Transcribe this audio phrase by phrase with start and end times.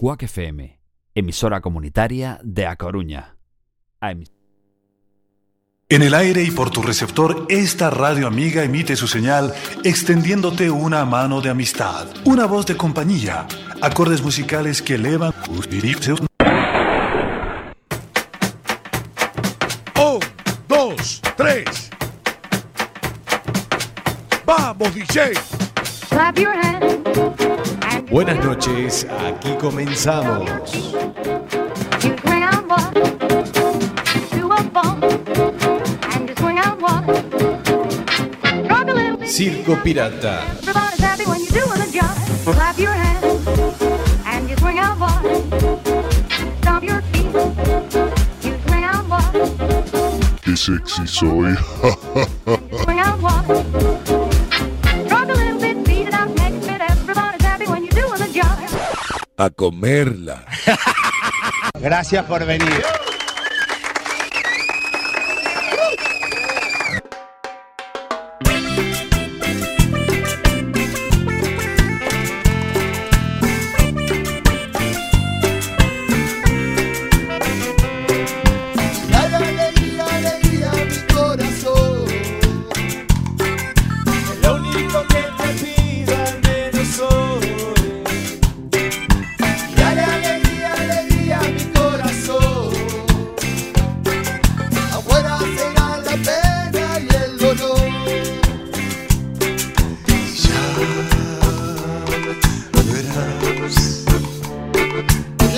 [0.00, 0.80] Cuac FM,
[1.14, 3.36] emisora comunitaria de A Coruña.
[5.90, 9.52] En el aire y por tu receptor, esta radio amiga emite su señal
[9.84, 13.46] extendiéndote una mano de amistad, una voz de compañía,
[13.82, 15.66] acordes musicales que elevan tus.
[20.00, 20.20] Un,
[20.66, 21.90] dos, tres.
[24.46, 25.32] ¡Vamos, DJ!
[26.08, 27.49] Clap your hands.
[28.10, 30.50] Buenas noches, aquí comenzamos.
[32.02, 32.16] you
[48.66, 49.32] swing out one
[50.42, 50.56] to
[59.40, 60.44] A comerla.
[61.80, 62.84] Gracias por venir.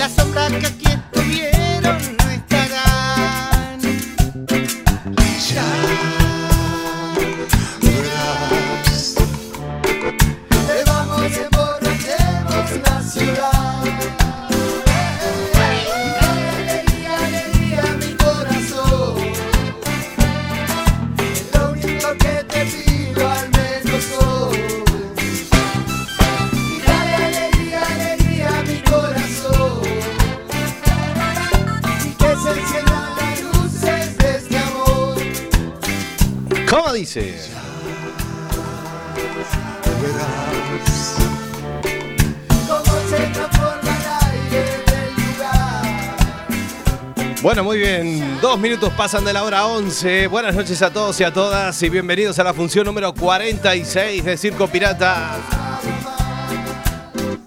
[0.03, 0.82] La sombra que
[47.53, 48.41] Bueno, muy bien.
[48.41, 50.25] Dos minutos pasan de la hora 11.
[50.25, 54.37] Buenas noches a todos y a todas y bienvenidos a la función número 46 de
[54.37, 55.37] Circo Pirata.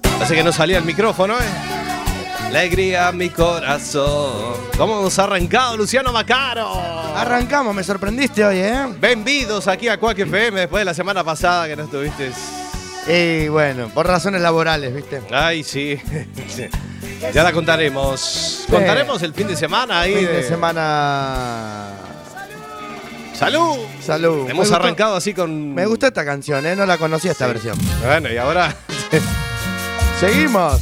[0.03, 2.47] Parece que no salía el micrófono, ¿eh?
[2.47, 4.55] Alegría mi corazón.
[4.79, 6.71] ¿Cómo hemos arrancado, Luciano Macaro?
[7.17, 8.87] Arrancamos, me sorprendiste hoy, ¿eh?
[9.01, 12.31] Bienvenidos aquí a Cuac FM después de la semana pasada que no estuviste.
[13.09, 15.21] Y bueno, por razones laborales, ¿viste?
[15.33, 16.01] Ay, sí.
[17.21, 17.27] Sí.
[17.33, 18.65] Ya la contaremos.
[18.71, 20.15] Contaremos el fin de semana ahí.
[20.17, 21.89] Fin de- de semana.
[23.35, 23.77] ¡Salud!
[24.03, 24.45] Salud.
[24.45, 25.75] Me Hemos gustó- arrancado así con.
[25.75, 26.75] Me gusta esta canción, ¿eh?
[26.75, 27.79] No la conocía esta versión.
[28.05, 28.75] Bueno, y ahora
[30.21, 30.81] Seguimos.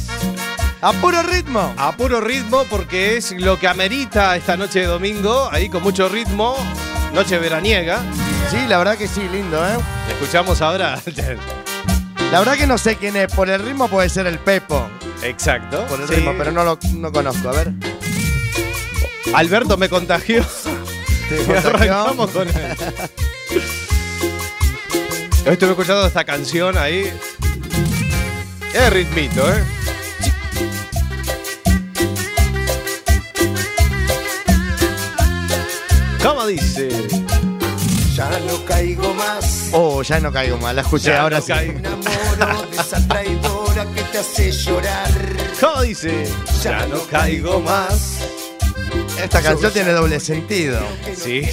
[0.81, 1.73] A puro ritmo.
[1.77, 6.07] a puro ritmo porque es lo que amerita esta noche de domingo, ahí con mucho
[6.09, 6.55] ritmo,
[7.13, 7.99] noche veraniega.
[8.51, 9.75] Sí, la verdad que sí, lindo, ¿eh?
[10.11, 10.99] Escuchamos ahora.
[12.31, 13.33] La verdad que no sé quién es.
[13.33, 14.87] Por el ritmo puede ser el Pepo.
[15.27, 15.85] Exacto.
[15.87, 16.15] Por el Sí.
[16.15, 17.49] ritmo, pero no lo no conozco.
[17.49, 17.71] A ver.
[19.33, 20.43] Alberto me contagió.
[21.65, 22.55] Arrancamos con él.
[25.45, 27.11] Hoy estuve escuchando esta canción ahí.
[28.73, 29.63] Es ritmito, ¿eh?
[36.23, 36.89] ¿Cómo dice?
[38.15, 39.69] Ya no caigo más.
[39.73, 40.75] Oh, ya no caigo mal.
[40.75, 41.53] La escuché Ya ahora no sí.
[44.15, 45.11] te hace llorar.
[45.59, 46.25] ¿Cómo dice?
[46.63, 48.21] Ya no caigo más.
[49.21, 50.79] Esta canción tiene doble sentido.
[51.13, 51.41] Sí.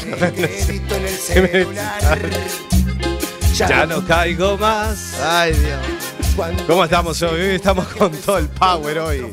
[3.54, 5.14] Ya no caigo más.
[5.20, 6.64] Ay, Dios.
[6.66, 7.40] ¿Cómo estamos hoy?
[7.40, 9.26] Hoy estamos con todo el power hoy.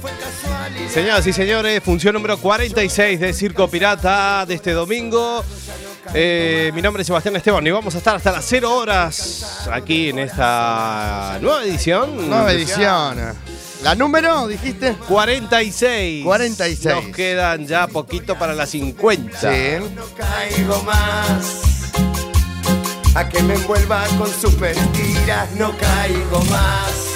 [0.89, 5.43] Señoras y señores, función número 46 de Circo Pirata de este domingo.
[6.13, 10.09] Eh, mi nombre es Sebastián Esteban y vamos a estar hasta las 0 horas aquí
[10.09, 12.29] en esta nueva edición.
[12.29, 13.17] Nueva edición.
[13.83, 14.95] ¿La número, dijiste?
[15.07, 16.25] 46.
[16.25, 16.95] 46.
[16.95, 19.39] Nos quedan ya poquito para las 50.
[19.39, 19.85] Sí.
[19.95, 21.91] no caigo más.
[23.15, 27.08] A que me envuelva con sus mentiras, no caigo más.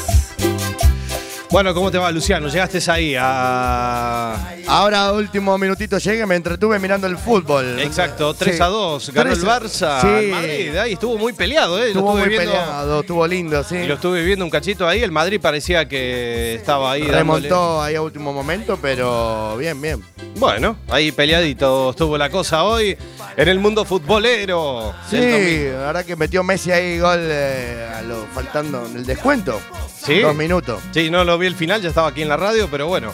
[1.53, 2.47] Bueno, ¿cómo te va, Luciano?
[2.47, 4.55] Llegaste ahí a.
[4.65, 7.79] Ahora, último minutito llegué, me entretuve mirando el fútbol.
[7.79, 8.61] Exacto, 3 Sí.
[8.63, 9.11] a 2.
[9.13, 10.01] Ganó el 3 a- Barça.
[10.01, 10.31] Sí.
[10.31, 10.75] Madrid.
[10.77, 11.89] Ahí estuvo muy peleado, ¿eh?
[11.89, 12.49] Estuvo muy viendo.
[12.51, 13.75] peleado, estuvo lindo, sí.
[13.75, 15.03] Y lo estuve viendo un cachito ahí.
[15.03, 17.01] El Madrid parecía que estaba ahí.
[17.01, 20.03] dándole- Remontó ahí a último momento, pero bien, bien.
[20.37, 22.97] Bueno, ahí peleadito estuvo la cosa hoy
[23.37, 24.91] en el mundo futbolero.
[25.07, 29.59] Sí, verdad que metió Messi ahí gol eh, a lo, faltando en el descuento.
[30.05, 30.19] Sí.
[30.19, 30.81] Dos minutos.
[30.91, 33.11] Sí, no lo vi el final, ya estaba aquí en la radio, pero bueno.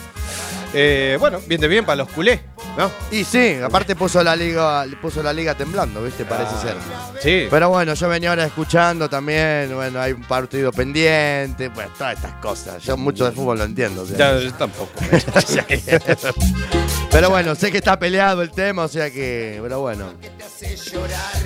[0.72, 2.40] Eh, bueno, bien de bien para los culés,
[2.78, 2.88] ¿no?
[3.10, 6.24] Y sí, aparte puso la liga, puso la liga temblando, ¿viste?
[6.24, 6.76] Parece ser.
[7.20, 7.48] Sí.
[7.50, 12.34] Pero bueno, yo venía ahora escuchando también, bueno, hay un partido pendiente, bueno, todas estas
[12.34, 12.84] cosas.
[12.84, 14.02] Yo mucho de fútbol lo entiendo.
[14.02, 14.16] o sea.
[14.16, 14.92] Ya, yo tampoco.
[17.10, 20.12] Pero bueno, sé que está peleado el tema, o sea que, pero bueno.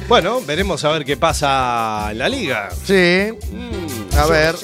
[0.09, 2.69] bueno, veremos a ver qué pasa en la liga.
[2.85, 4.55] Sí, Mm, a ver.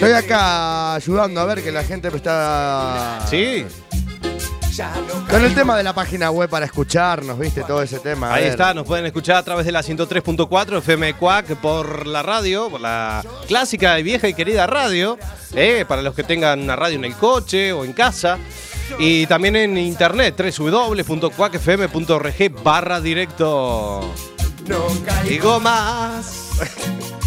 [0.00, 3.20] Estoy acá ayudando a ver que la gente me está...
[3.28, 3.66] Sí,
[5.28, 7.64] Con el tema de la página web para escucharnos, ¿viste?
[7.64, 8.30] Todo ese tema.
[8.30, 8.52] a ahí ver.
[8.52, 12.80] está, nos pueden escuchar a través de la 103.4 FM Cuac por la radio, por
[12.80, 15.18] la clásica y vieja y querida radio,
[15.52, 18.38] eh, para los que tengan una radio en el coche o en casa.
[18.98, 24.14] Y también en internet, www.cuacfm.org barra directo.
[24.66, 26.48] No caigo Digo más.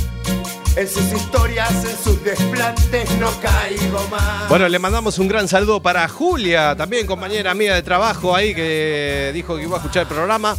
[0.75, 4.49] en sus historias, en sus desplantes, no caigo más.
[4.49, 9.31] Bueno, le mandamos un gran saludo para Julia, también compañera mía de trabajo ahí que
[9.33, 10.55] dijo que iba a escuchar el programa.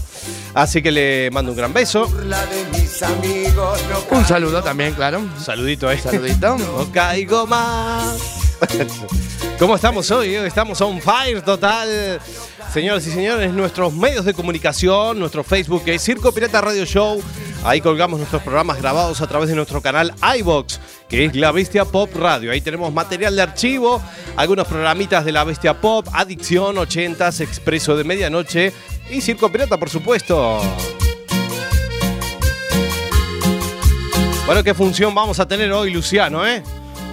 [0.54, 2.06] Así que le mando un gran beso.
[2.06, 5.20] Burla de mis amigos, no Un saludo también, claro.
[5.40, 5.98] Saludito ahí.
[5.98, 6.56] Saludito.
[6.64, 8.16] No caigo más.
[9.58, 10.34] ¿Cómo estamos hoy?
[10.34, 12.20] Estamos on fire total.
[12.74, 17.22] Señoras y señores, nuestros medios de comunicación, nuestro Facebook es Circo Pirata Radio Show.
[17.62, 21.84] Ahí colgamos nuestros programas grabados a través de nuestro canal iBox, que es La Bestia
[21.84, 22.50] Pop Radio.
[22.50, 24.02] Ahí tenemos material de archivo,
[24.34, 28.72] algunos programitas de La Bestia Pop, Adicción 80s, Expreso de Medianoche
[29.08, 30.60] y Circo Pirata, por supuesto.
[34.46, 36.60] Bueno, ¿qué función vamos a tener hoy, Luciano, eh?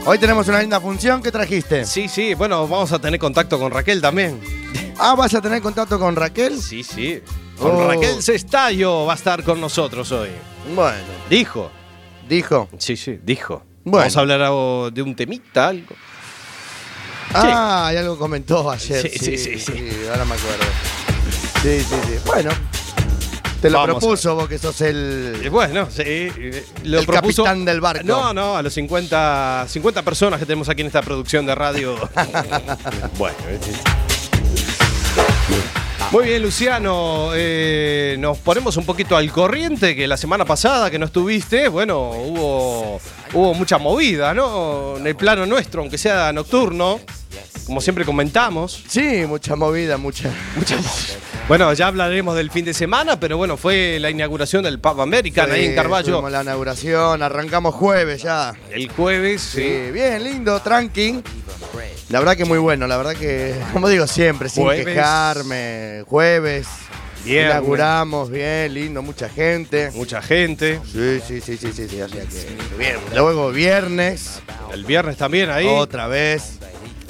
[0.05, 1.21] Hoy tenemos una linda función.
[1.21, 1.85] ¿Qué trajiste?
[1.85, 4.39] Sí, sí, bueno, vamos a tener contacto con Raquel también.
[4.97, 6.59] Ah, ¿vas a tener contacto con Raquel?
[6.61, 7.21] Sí, sí.
[7.57, 7.87] Con Oh.
[7.87, 10.29] Raquel Cestallo va a estar con nosotros hoy.
[10.75, 10.97] Bueno,
[11.29, 11.71] Dijo.
[12.27, 12.67] dijo.
[12.77, 13.63] Sí, sí, dijo.
[13.83, 13.99] Bueno.
[13.99, 15.95] Vamos a hablar algo de un temita, algo.
[17.33, 19.01] Ah, y algo comentó ayer.
[19.09, 19.91] Sí, sí, sí, sí.
[20.09, 20.63] ahora me acuerdo.
[21.61, 22.13] Sí, sí, sí.
[22.25, 22.49] Bueno,
[23.61, 25.47] te lo Vamos propuso vos que sos el.
[25.51, 26.01] Bueno, sí.
[26.05, 27.43] eh, Lo El propuso.
[27.43, 28.03] capitán del barco.
[28.05, 31.95] No, no, a los 50, 50 personas que tenemos aquí en esta producción de radio.
[33.17, 33.35] bueno.
[33.47, 33.59] eh,
[36.11, 37.29] Muy bien, Luciano.
[37.33, 42.09] eh, nos ponemos un poquito al corriente que la semana pasada que no estuviste, bueno,
[42.11, 42.99] hubo,
[43.33, 44.97] hubo mucha movida, ¿no?
[44.97, 46.99] En el plano nuestro, aunque sea nocturno,
[47.65, 48.83] como siempre comentamos.
[48.89, 50.29] Sí, mucha movida, mucha.
[50.55, 50.75] Mucha
[51.47, 55.51] Bueno, ya hablaremos del fin de semana, pero bueno, fue la inauguración del Pub American
[55.51, 58.53] ahí en Carballo la inauguración, arrancamos jueves ya.
[58.71, 59.41] el jueves.
[59.41, 59.91] Sí, Sí.
[59.91, 61.21] bien, lindo, tranqui.
[62.09, 64.85] La verdad que muy bueno, la verdad que, como digo siempre, sin Jueves.
[64.85, 66.03] quejarme.
[66.07, 66.67] Jueves.
[67.25, 67.51] Viernes.
[67.51, 69.91] Inauguramos, bien, lindo, mucha gente.
[69.91, 70.79] Mucha gente.
[70.91, 72.21] Sí, sí, sí, sí, sí, sí, sea que
[72.77, 72.95] bien.
[73.13, 74.41] Luego viernes,
[74.73, 75.67] El viernes también ahí.
[75.67, 76.59] otra vez.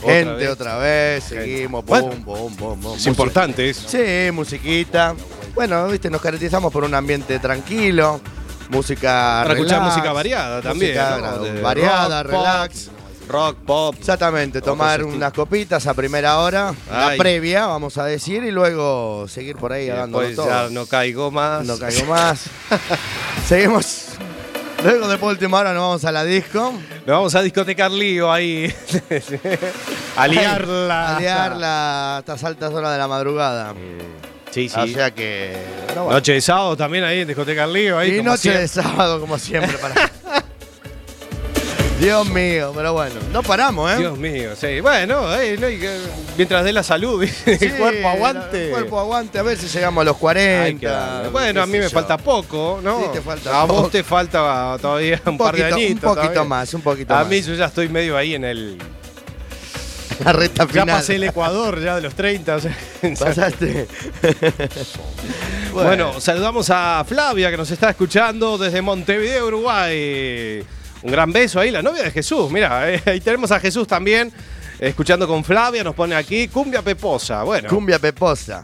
[0.01, 0.49] Gente vez.
[0.49, 3.87] otra vez, seguimos, Bueno, boom, boom, es importante eso.
[3.87, 5.15] Sí, musiquita.
[5.53, 8.21] Bueno, viste, nos caracterizamos por un ambiente tranquilo,
[8.69, 10.91] música Para escuchar música variada también.
[10.97, 12.89] música variada, rock, pop, relax.
[13.27, 13.95] rock, pop.
[13.99, 19.57] Exactamente, tomar unas copitas a primera hora, la previa, vamos a decir, y luego seguir
[19.57, 20.47] por ahí después todo.
[20.47, 21.65] ya no caigo más.
[21.65, 22.45] No caigo más.
[23.47, 24.07] Seguimos.
[24.83, 26.73] Luego de última hora nos vamos a la disco.
[27.05, 28.73] Nos vamos a discotecar lío ahí.
[30.17, 31.17] a liarla.
[31.17, 33.73] A liarla altas horas de la madrugada.
[34.49, 34.79] Sí, sí.
[34.79, 35.55] O sea que.
[35.95, 36.11] bueno.
[36.11, 37.97] Noche de sábado también ahí en discotecar lío.
[37.97, 38.61] Ahí, y noche siempre.
[38.61, 39.77] de sábado, como siempre.
[39.77, 40.11] Para...
[42.01, 43.97] Dios mío, pero bueno, no paramos, ¿eh?
[43.99, 44.79] Dios mío, sí.
[44.81, 45.99] Bueno, eh, no hay que-
[46.35, 48.65] mientras dé la salud, Sí, el cuerpo aguante.
[48.65, 50.63] El cuerpo aguante, a ver si llegamos a los 40.
[50.63, 51.29] Hay que darle.
[51.29, 51.89] Bueno, qué a mí sé me yo.
[51.91, 53.01] falta poco, ¿no?
[53.01, 53.81] Sí, te falta a poco.
[53.83, 56.01] vos te falta todavía un, Un par de poquito, un añitos.
[56.01, 56.43] poquito todavía.
[56.43, 57.27] más, un poquito A más.
[57.27, 58.77] mí yo ya estoy medio ahí en el.
[60.25, 60.87] La recta Ya final.
[60.97, 62.55] pasé el Ecuador ya de los 30.
[62.55, 62.75] o sea,
[63.19, 63.87] Pasaste.
[65.71, 66.19] bueno.
[66.19, 70.63] saludamos a Flavia que nos está escuchando desde Montevideo, Uruguay.
[71.03, 72.51] Un gran beso ahí, la novia de Jesús.
[72.51, 74.31] Mira, eh, ahí tenemos a Jesús también.
[74.79, 77.43] Escuchando con Flavia, nos pone aquí Cumbia Peposa.
[77.43, 78.61] Bueno, Cumbia peposa.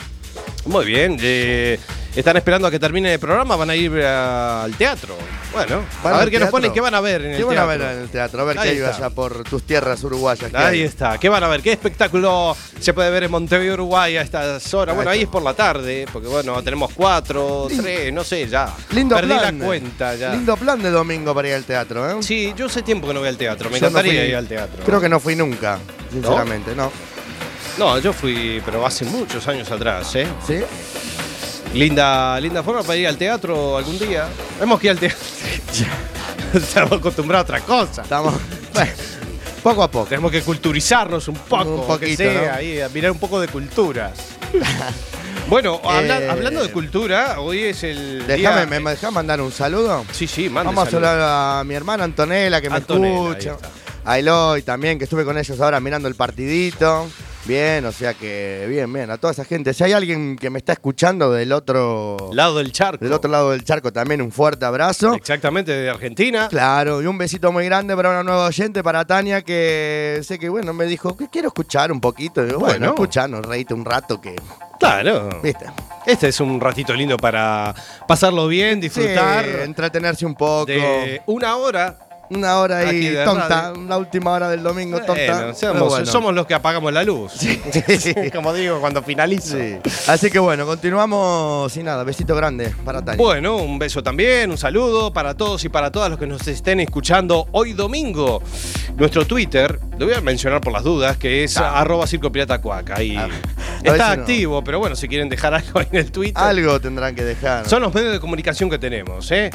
[0.65, 1.17] muy bien.
[1.21, 1.79] eh,
[2.15, 5.15] están esperando a que termine el programa, van a ir al teatro.
[5.53, 6.51] Bueno, ¿Van a ver qué nos teatro?
[6.51, 7.71] ponen, qué van a ver en el ¿Qué van teatro.
[7.71, 8.41] a ver en el teatro?
[8.41, 10.51] A ver qué hay allá por tus tierras uruguayas.
[10.51, 11.61] ¿qué Ahí está, ¿qué van a ver?
[11.61, 14.95] ¿Qué espectáculo se puede ver en Montevideo, Uruguay a estas horas?
[14.95, 18.73] Bueno, Ahí es por la tarde, porque bueno, tenemos cuatro, tres, no sé, ya.
[18.91, 19.59] Lindo Perdí plan.
[19.59, 20.31] la cuenta ya.
[20.31, 22.15] Lindo plan de domingo para ir al teatro, ¿eh?
[22.21, 24.35] Sí, yo hace tiempo que no voy al teatro, me Yo no encantaría fui- ir
[24.35, 24.83] al teatro.
[24.85, 25.79] Creo que no fui nunca,
[26.11, 26.91] sinceramente, ¿no?
[27.77, 30.27] No, yo fui, pero hace muchos años atrás, ¿eh?
[30.45, 30.55] ¿Sí?
[31.73, 34.27] Linda, linda forma para ir al teatro algún día.
[34.61, 35.19] Hemos que ir al teatro.
[36.53, 38.01] Estamos acostumbrados a otra cosa.
[38.01, 38.33] Estamos.
[38.73, 38.91] Bueno,
[39.61, 40.07] poco a poco.
[40.07, 42.53] Tenemos que culturizarnos un poco, Un poquito, sea, ¿no?
[42.55, 44.11] ahí, a mirar un poco de cultura.
[45.49, 49.51] bueno, habla- Eh, hablando de cultura, hoy es el Déjame, día- ¿me dejás mandar un
[49.51, 50.05] saludo?
[50.11, 51.19] Sí, sí, mande Vamos a saludar
[51.59, 53.57] a mi hermana Antonella, que me Antonella, escucha.
[54.09, 57.07] A Eloy también, que estuve con ellos ahora mirando el partidito.
[57.43, 59.09] Bien, o sea que bien, bien.
[59.11, 59.73] A toda esa gente.
[59.73, 63.03] Si hay alguien que me está escuchando del otro, Lado del charco.
[63.03, 65.13] del otro lado del charco, también un fuerte abrazo.
[65.13, 66.47] Exactamente, de Argentina.
[66.49, 70.47] Claro, y un besito muy grande para una nueva oyente, para Tania, que sé que,
[70.49, 72.41] bueno, me dijo que quiero escuchar un poquito.
[72.43, 72.93] Y digo, bueno, Bueno.
[72.93, 74.35] escuchanos, reíte un rato que,
[74.79, 75.29] Claro.
[75.43, 75.65] viste.
[76.05, 77.73] Este es un ratito lindo para
[78.07, 80.65] pasarlo bien, disfrutar Sí, entretenerse un poco.
[80.65, 81.97] de una hora.
[82.29, 83.83] Una hora ahí tonta, radio.
[83.87, 85.13] la última hora del domingo tonta.
[85.13, 86.05] Bueno, somos, bueno.
[86.05, 87.33] somos los que apagamos la luz.
[88.33, 89.57] Como digo, cuando finalizo.
[89.57, 89.77] Sí.
[90.07, 92.03] Así que bueno, continuamos sin nada.
[92.03, 93.17] Besito grande para Tania.
[93.23, 96.79] Bueno, un beso también, un saludo para todos y para todas los que nos estén
[96.79, 98.41] escuchando hoy domingo.
[98.97, 102.91] Nuestro Twitter, lo voy a mencionar por las dudas, que es arroba Circo Pirata Cuac.
[102.91, 103.29] Ahí Ah,
[103.83, 104.21] está no.
[104.23, 106.41] activo, pero bueno, si quieren dejar algo ahí en el Twitter.
[106.43, 107.69] Algo tendrán que dejar.
[107.69, 109.49] Son los medios de comunicación que tenemos, ¿eh?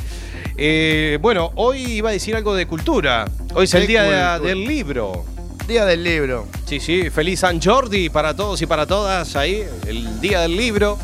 [0.57, 3.25] Eh, bueno, hoy iba a decir algo de cultura.
[3.55, 5.25] Hoy es el De día de- del libro.
[5.67, 6.47] Día del libro.
[6.67, 10.99] Sí, sí, feliz San Jordi para todos y para todas ahí, el día del libro.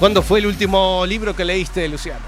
[0.00, 2.20] ¿Cuándo fue el último libro que leíste, Luciano?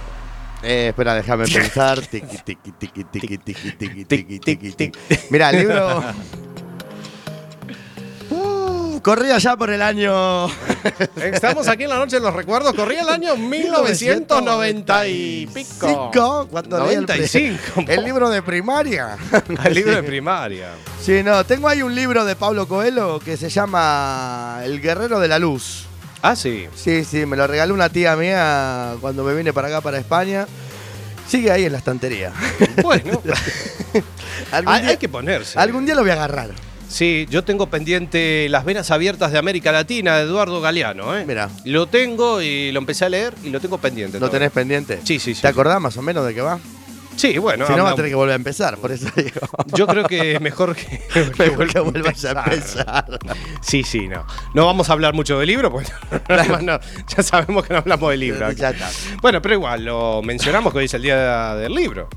[0.62, 2.00] Eh, espera, déjame pensar.
[2.00, 4.98] Tiqui, tiqui, tiqui, tiqui, tiqui, tiqui, tiqui, tiqui, tiqui.
[5.30, 6.02] Mira, el libro.
[9.04, 10.46] Corría ya por el año.
[11.16, 12.72] Estamos aquí en la noche de los recuerdos.
[12.72, 15.86] Corría el año 1990 y pico.
[15.86, 17.84] Cinco, cuando leí el pri- 95.
[17.86, 19.18] El libro de primaria.
[19.64, 20.70] El libro de primaria.
[21.02, 25.28] Sí, no, tengo ahí un libro de Pablo Coelho que se llama El Guerrero de
[25.28, 25.84] la Luz.
[26.22, 26.66] Ah, sí.
[26.74, 30.46] Sí, sí, me lo regaló una tía mía cuando me vine para acá, para España.
[31.28, 32.32] Sigue ahí en la estantería.
[32.82, 33.20] Bueno,
[34.50, 35.58] algún, hay, día, hay que ponerse.
[35.58, 36.50] algún día lo voy a agarrar.
[36.94, 41.18] Sí, yo tengo pendiente Las Venas Abiertas de América Latina de Eduardo Galeano.
[41.18, 41.24] ¿eh?
[41.26, 41.50] Mira.
[41.64, 44.20] Lo tengo y lo empecé a leer y lo tengo pendiente.
[44.20, 44.48] ¿Lo todavía.
[44.48, 45.00] tenés pendiente?
[45.02, 45.42] Sí, sí, sí.
[45.42, 46.60] ¿Te acordás más o menos de qué va?
[47.16, 47.66] Sí, bueno.
[47.66, 49.40] si no, va a tener que volver a empezar, por eso digo.
[49.74, 51.02] Yo creo que es mejor que,
[51.72, 53.18] que vuelvas a empezar.
[53.60, 54.26] Sí, sí, no.
[54.54, 55.70] No vamos a hablar mucho del libro,
[56.28, 58.50] no, no, ya sabemos que no hablamos del libro.
[58.52, 58.90] Ya está.
[59.20, 62.08] Bueno, pero igual, lo mencionamos que hoy es el día del libro.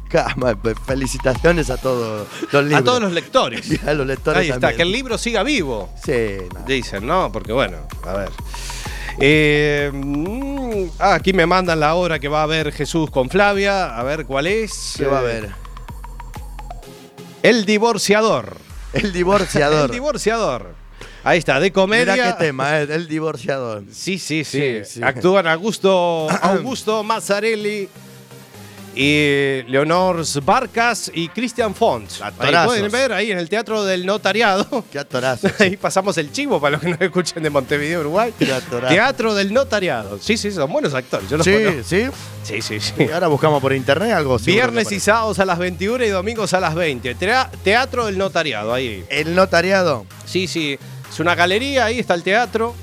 [0.62, 2.82] Pues, Felicitaciones a todos los libros.
[2.82, 3.72] A todos los lectores.
[3.72, 5.90] Y a los lectores Ahí está, que el libro siga vivo.
[6.04, 6.66] Sí, no.
[6.66, 7.32] Dicen, ¿no?
[7.32, 8.30] Porque bueno, a ver.
[9.20, 13.98] Eh, mm, ah, aquí me mandan la hora que va a ver Jesús con Flavia.
[13.98, 14.94] A ver cuál es.
[14.98, 15.50] ¿Qué va a ver?
[17.44, 18.58] El divorciador.
[18.94, 19.86] El divorciador.
[19.90, 20.76] El divorciador.
[21.24, 22.14] Ahí está, de comedia.
[22.14, 23.84] Mira qué tema, eh, el divorciador.
[23.92, 24.80] Sí, sí, sí.
[24.84, 25.04] Sí, sí.
[25.04, 27.90] Actúan Augusto, Augusto Mazzarelli
[29.00, 32.10] y Leonor Barcas y Christian Font.
[32.40, 34.84] Ahí pueden ver ahí en el Teatro del Notariado.
[34.92, 35.48] Qué atorazo.
[35.60, 38.34] Ahí pasamos el chivo para los que no escuchen de Montevideo, Uruguay.
[38.40, 38.94] Qué atorazo.
[38.94, 40.18] Teatro del Notariado.
[40.20, 41.30] Sí, sí, son buenos actores.
[41.30, 41.84] Yo los Sí, conozco.
[41.84, 42.08] sí.
[42.44, 42.94] sí, sí, sí.
[42.98, 44.38] Y ahora buscamos por internet algo.
[44.40, 47.14] Viernes y sábados a las 21 y domingos a las 20.
[47.16, 49.06] Tea- Teatro del Notariado, ahí.
[49.10, 50.06] El notariado.
[50.26, 50.80] Sí, sí.
[51.12, 52.74] Es una galería, ahí está el teatro.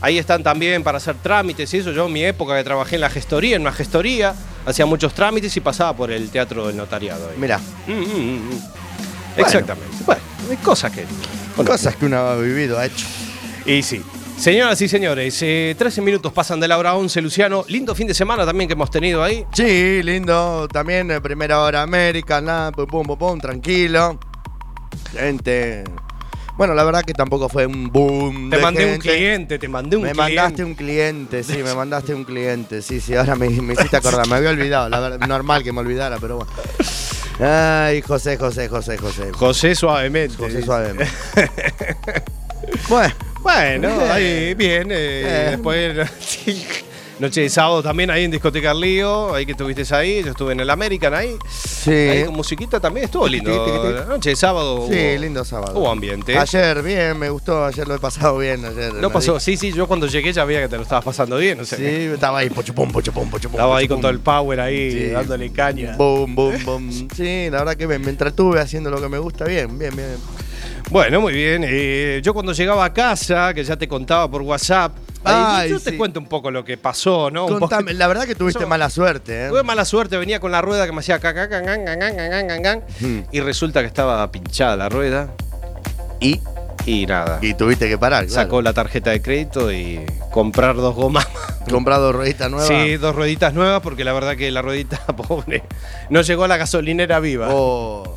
[0.00, 1.90] Ahí están también para hacer trámites y eso.
[1.90, 4.34] Yo en mi época que trabajé en la gestoría, en una gestoría,
[4.66, 7.30] hacía muchos trámites y pasaba por el teatro del notariado.
[7.30, 7.36] ahí.
[7.38, 8.60] Mira, Mm, mm, mm, mm.
[9.38, 9.96] Exactamente.
[10.04, 10.20] Bueno,
[10.50, 11.04] hay cosas que.
[11.56, 13.06] bueno, cosas que uno ha vivido, ha hecho.
[13.64, 14.02] Y sí.
[14.38, 17.64] Señoras y señores, eh, 13 minutos pasan de la hora 11, Luciano.
[17.68, 19.46] Lindo fin de semana también que hemos tenido ahí.
[19.54, 20.68] Sí, lindo.
[20.68, 24.18] También eh, primera hora América, nada, pum, pum, pum, pum, tranquilo.
[25.12, 25.84] Gente.
[26.56, 28.48] Bueno, la verdad que tampoco fue un boom.
[28.50, 30.34] Te de mandé un cliente, te mandé un Me cliente.
[30.36, 32.80] mandaste un cliente, sí, me mandaste un cliente.
[32.80, 34.26] Sí, sí, ahora me, me hiciste acordar.
[34.26, 36.52] Me había olvidado, la verdad, normal que me olvidara, pero bueno.
[37.38, 39.30] Ay, José, José, José, José.
[39.32, 40.36] José suavemente.
[40.36, 40.94] José suave.
[42.88, 44.90] bueno, Bueno, ahí bien.
[44.90, 44.94] eh,
[45.24, 45.46] Eh.
[45.52, 46.10] Después.
[47.18, 50.60] Noche de sábado también ahí en Discoteca Lío, ahí que estuviste ahí, yo estuve en
[50.60, 51.34] el American ahí.
[51.86, 51.92] Sí.
[51.92, 53.92] Ahí con musiquita también estuvo lindo.
[53.94, 55.78] La noche de sábado Sí, hubo, lindo sábado.
[55.78, 56.36] hubo ambiente.
[56.36, 57.64] Ayer, bien, me gustó.
[57.64, 58.64] Ayer lo he pasado bien.
[58.64, 58.92] Ayer.
[58.94, 61.36] No me pasó, sí, sí, yo cuando llegué ya veía que te lo estabas pasando
[61.38, 63.56] bien, o sea, Sí, estaba ahí, pochopum, pochopum, pochopum.
[63.56, 65.06] estaba ahí con todo el power ahí, Sí.
[65.10, 65.96] dándole caña.
[65.96, 67.08] Boom, boom, boom.
[67.14, 69.44] Sí, la verdad que me, me entretuve haciendo lo que me gusta.
[69.44, 70.16] Bien, bien, bien.
[70.90, 71.62] Bueno, muy bien.
[71.66, 74.92] eh, yo cuando llegaba a casa, que ya te contaba por WhatsApp,
[75.26, 75.84] Ay, yo sí.
[75.86, 77.46] te cuento un poco lo que pasó, ¿no?
[77.46, 79.48] Contame, la verdad que tuviste mala suerte, ¿eh?
[79.48, 83.20] Tuve mala suerte, venía con la rueda que me hacía caca, can, can, can, Hmm.
[83.32, 85.28] y resulta que estaba pinchada la rueda
[86.20, 86.40] Y,
[86.86, 87.38] y nada.
[87.42, 88.26] y tuviste que parar.
[88.26, 88.42] claro.
[88.42, 91.26] Sacó la tarjeta de crédito y comprar dos gomas.
[91.70, 92.66] Comprado ruedita nueva.
[92.66, 95.64] Sí, dos rueditas nuevas porque la verdad que la ruedita, pobre,
[96.10, 97.48] no llegó a la gasolinera viva.
[97.50, 98.16] Oh.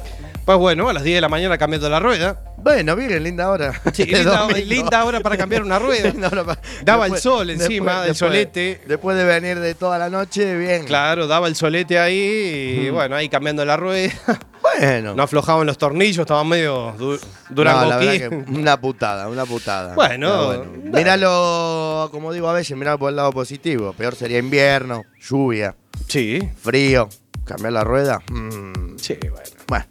[0.50, 2.42] Pues bueno, a las 10 de la mañana cambiando la rueda.
[2.58, 3.80] Bueno, bien, linda hora.
[3.94, 4.04] Sí,
[4.66, 6.12] linda, hora para cambiar una rueda.
[6.84, 8.82] Daba el sol encima, el solete.
[8.88, 10.86] Después de venir de toda la noche, bien.
[10.86, 14.12] Claro, daba el solete ahí y bueno, ahí cambiando la rueda.
[14.60, 15.14] Bueno.
[15.14, 17.20] No aflojaban los tornillos, estaban medio du No,
[17.52, 19.94] Durango que una putada, una putada.
[19.94, 20.98] Bueno, Pero dale.
[20.98, 23.94] Míralo, como digo a veces, miralo por el lado positivo.
[23.94, 25.76] Peor sería invierno, lluvia,
[26.08, 27.08] Sí, frío.
[27.46, 28.20] Cambiar la rueda.
[28.32, 29.50] mm, sí, bueno.
[29.68, 29.86] bueno,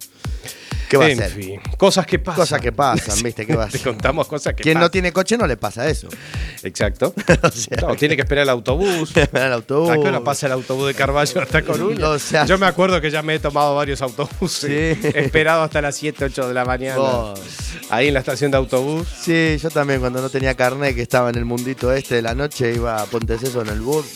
[0.88, 1.33] ¿qué va a en hacer?
[1.42, 2.40] fin, cosas que pasan.
[2.40, 3.47] Cosas que pasan, ¿viste?
[3.47, 4.83] ¿Qué va a Te contamos cosas que Quien pasan.
[4.87, 6.09] no tiene coche no le pasa eso.
[6.62, 7.14] Exacto.
[7.42, 9.12] O sea, Claro, tiene que esperar el autobús.
[9.33, 9.90] el autobús.
[9.90, 12.09] ¿A qué hora pasa el autobús de Carballo hasta Coruña?
[12.09, 14.99] O sea, Yo me acuerdo que ya me he tomado varios autobuses.
[14.99, 15.09] Sí.
[15.14, 16.99] He esperado hasta las 7, 8 de la mañana.
[17.90, 19.07] Ahí en la estación de autobús.
[19.23, 22.35] Sí, yo también cuando no tenía carnet, que estaba en el mundito este de la
[22.35, 24.07] noche, iba a Ponteceso en el bus.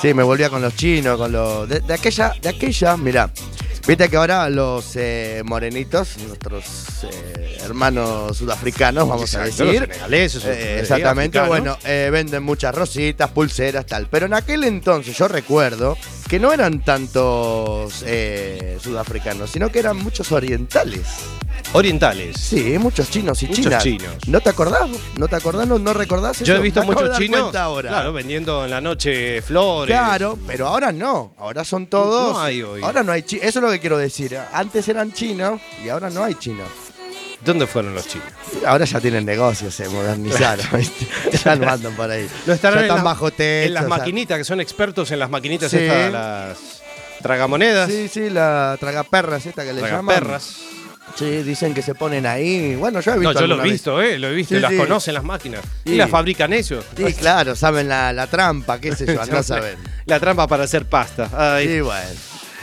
[0.00, 1.68] Sí, me volvía con los chinos, con los...
[1.68, 3.30] De, de aquella, de aquella, mirá.
[3.86, 6.64] Viste que ahora los eh, morenitos, nuestros
[7.02, 9.66] eh, hermanos sudafricanos, vamos a decir.
[9.66, 11.78] los senegaleses, eh, exactamente, africanos.
[11.82, 14.08] bueno, venden muchas rositas, pulseras, tal.
[14.10, 15.98] Pero en aquel entonces yo recuerdo
[16.30, 18.04] que no eran tantos
[18.80, 21.06] sudafricanos, sino que eran muchos orientales.
[21.74, 22.36] Orientales.
[22.38, 23.82] Sí, muchos chinos y Muchos chinas.
[23.82, 24.14] chinos.
[24.28, 24.88] ¿No te acordás?
[25.18, 25.66] ¿No te acordás?
[25.66, 26.44] ¿No, no recordás eso?
[26.44, 27.54] Yo he visto Me muchos chinos.
[27.56, 27.88] ahora.
[27.90, 29.94] Claro, vendiendo en la noche flores.
[29.94, 31.34] Claro, pero ahora no.
[31.38, 32.34] Ahora son todos.
[32.34, 32.82] No hay hoy.
[32.82, 33.44] Ahora no hay chinos.
[33.46, 34.38] Eso es lo que quiero decir.
[34.52, 36.68] Antes eran chinos y ahora no hay chinos.
[37.44, 38.28] ¿Dónde fueron los chinos?
[38.66, 40.64] Ahora ya tienen negocios, se modernizaron.
[41.44, 42.26] ya no andan por ahí.
[42.46, 43.66] No estarán ya en están la- bajo techo.
[43.66, 45.78] en las maquinitas, que son expertos en las maquinitas Sí.
[45.78, 46.58] estas, las
[47.20, 50.06] tragamonedas, Sí, sí, la tragaperras esta que le llaman.
[50.06, 50.54] tragaperras.
[51.16, 52.74] Sí, dicen que se ponen ahí.
[52.74, 53.32] Bueno, yo he visto.
[53.34, 53.72] No, yo lo he vez.
[53.72, 54.76] visto, eh, lo he visto, Sí, las sí.
[54.78, 55.60] conocen las máquinas.
[55.84, 55.92] Sí.
[55.92, 56.84] Y las fabrican ellos.
[56.96, 59.76] Sí, claro, saben la, la trampa, qué sé yo, andá a saber.
[60.06, 61.28] La trampa para hacer pasta.
[61.32, 62.08] Ay, Sí, bueno.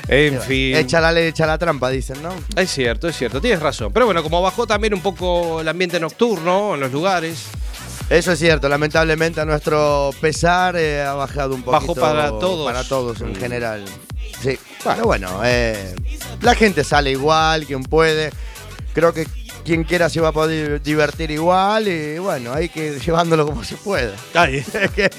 [0.09, 0.75] en fin.
[0.75, 2.33] Echa la ley, echa la trampa, dicen, ¿no?
[2.57, 3.93] Es cierto, es cierto, tienes razón.
[3.93, 7.45] Pero bueno, como bajó también un poco el ambiente nocturno en los lugares,
[8.09, 12.01] Eso es cierto, lamentablemente a nuestro pesar eh, ha bajado un Bajó poquito.
[12.05, 12.65] para todos.
[12.69, 13.35] Para todos en Mm.
[13.35, 13.85] general.
[14.83, 15.95] Pero bueno, eh,
[16.41, 18.31] la gente sale igual, quien puede.
[18.93, 19.25] Creo que
[19.63, 23.75] quien quiera se va a poder divertir igual y bueno, hay que llevándolo como se
[23.77, 24.13] pueda.
[24.95, 25.09] ¿Qué,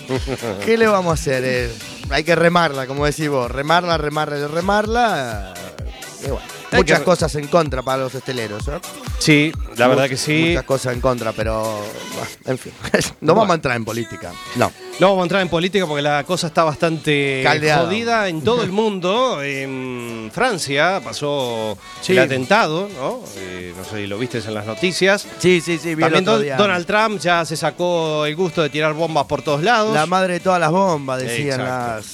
[0.64, 1.42] qué le vamos a hacer?
[1.44, 1.70] Eh,
[2.10, 3.50] hay que remarla, como decís vos.
[3.50, 5.54] Remarla, remarla, remarla.
[5.56, 6.46] eh, y bueno,
[6.78, 8.66] muchas que- cosas en contra para los esteleros.
[8.68, 8.72] ¿eh?
[9.18, 10.46] sí, la verdad que sí.
[10.48, 11.80] Muchas cosas en contra, pero
[12.46, 12.72] en fin.
[13.20, 14.32] No vamos a entrar en política.
[14.56, 14.72] No.
[15.00, 17.84] No vamos a entrar en política porque la cosa está bastante Caldeada.
[17.84, 19.42] jodida en todo el mundo.
[19.42, 22.12] En Francia pasó Sí.
[22.12, 23.20] el atentado, ¿no?
[23.36, 25.26] Eh, no sé si lo viste en las noticias.
[25.38, 25.94] Sí, sí, sí.
[25.94, 26.56] vi el También otro Don- día.
[26.56, 29.94] Donald Trump ya se sacó el gusto de tirar bombas por todos lados.
[29.94, 31.94] La madre de todas las bombas, decían Exacto.
[31.96, 32.06] las,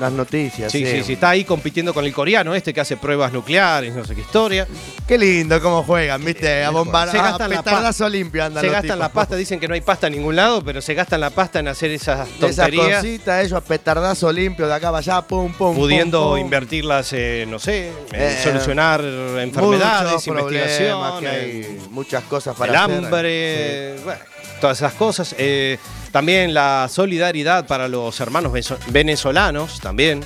[0.00, 0.72] las noticias.
[0.72, 4.04] Sí, sí, sí, está ahí compitiendo con el coreano este que hace pruebas nucleares, no
[4.04, 4.66] sé qué historia.
[5.06, 8.66] Qué lindo cómo juegan, viste, a bombar, Se a gastan la petardazo limpio andan Se
[8.68, 11.20] los gastan la pasta, dicen que no hay pasta en ningún lado, pero se gastan
[11.20, 14.98] la pasta en hacer esas Esas tonterías, cositas, ellos a petardazo limpio de acá para
[14.98, 16.38] allá, pum, pum, pudiendo pum, pum.
[16.38, 23.04] invertirlas, eh, no sé, en Eh, solucionar enfermedades, que hay muchas cosas para el hacer.
[23.04, 24.20] hambre, bueno,
[24.60, 25.34] todas esas cosas.
[25.38, 25.78] Eh,
[26.12, 28.52] también la solidaridad para los hermanos
[28.88, 30.24] venezolanos, también.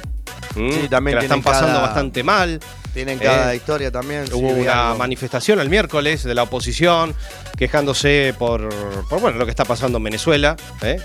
[0.54, 2.60] Sí, también que la están pasando cada- bastante mal.
[2.94, 4.24] Tienen cada Eh, historia también.
[4.32, 4.98] Hubo una algo.
[4.98, 7.14] manifestación el miércoles de la oposición
[7.56, 8.68] quejándose por,
[9.08, 10.56] por, bueno, lo que está pasando en Venezuela.
[10.82, 11.00] ¿eh?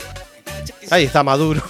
[0.90, 1.62] Ahí está Maduro.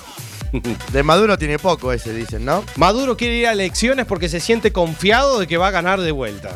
[0.93, 2.63] De Maduro tiene poco ese, dicen, ¿no?
[2.75, 6.11] Maduro quiere ir a elecciones porque se siente confiado de que va a ganar de
[6.11, 6.51] vuelta.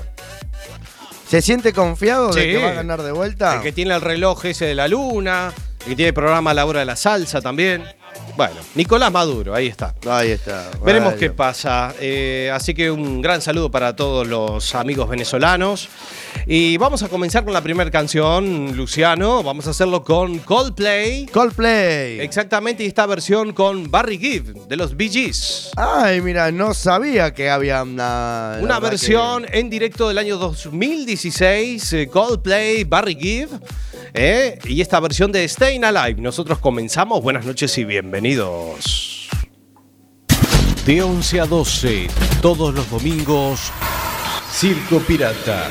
[1.27, 3.57] ¿Se siente confiado de que va a ganar de vuelta?
[3.57, 6.53] El que tiene el reloj ese de la luna, el que tiene el programa a
[6.53, 7.83] la hora de la salsa también.
[8.35, 9.95] Bueno, Nicolás Maduro, ahí está.
[10.07, 10.69] Ahí está.
[10.85, 11.93] Veremos qué pasa.
[11.99, 15.89] Eh, así que un gran saludo para todos los amigos venezolanos.
[16.45, 19.41] Y vamos a comenzar con la primera canción, Luciano.
[19.41, 21.25] Vamos a hacerlo con Coldplay.
[21.25, 22.19] Coldplay.
[22.19, 25.71] Exactamente, y esta versión con Barry Gibb de los Bee Gees.
[25.75, 28.59] Ay, mira, no sabía que había una.
[28.61, 33.49] Una versión en directo del año 2016, eh, Coldplay, Barry Gibb.
[34.13, 36.21] Eh, y esta versión de Staying Alive.
[36.21, 37.21] Nosotros comenzamos.
[37.21, 39.29] Buenas noches y bienvenidos.
[40.85, 42.07] De 11 a 12,
[42.41, 43.71] todos los domingos,
[44.51, 45.69] Circo Pirata.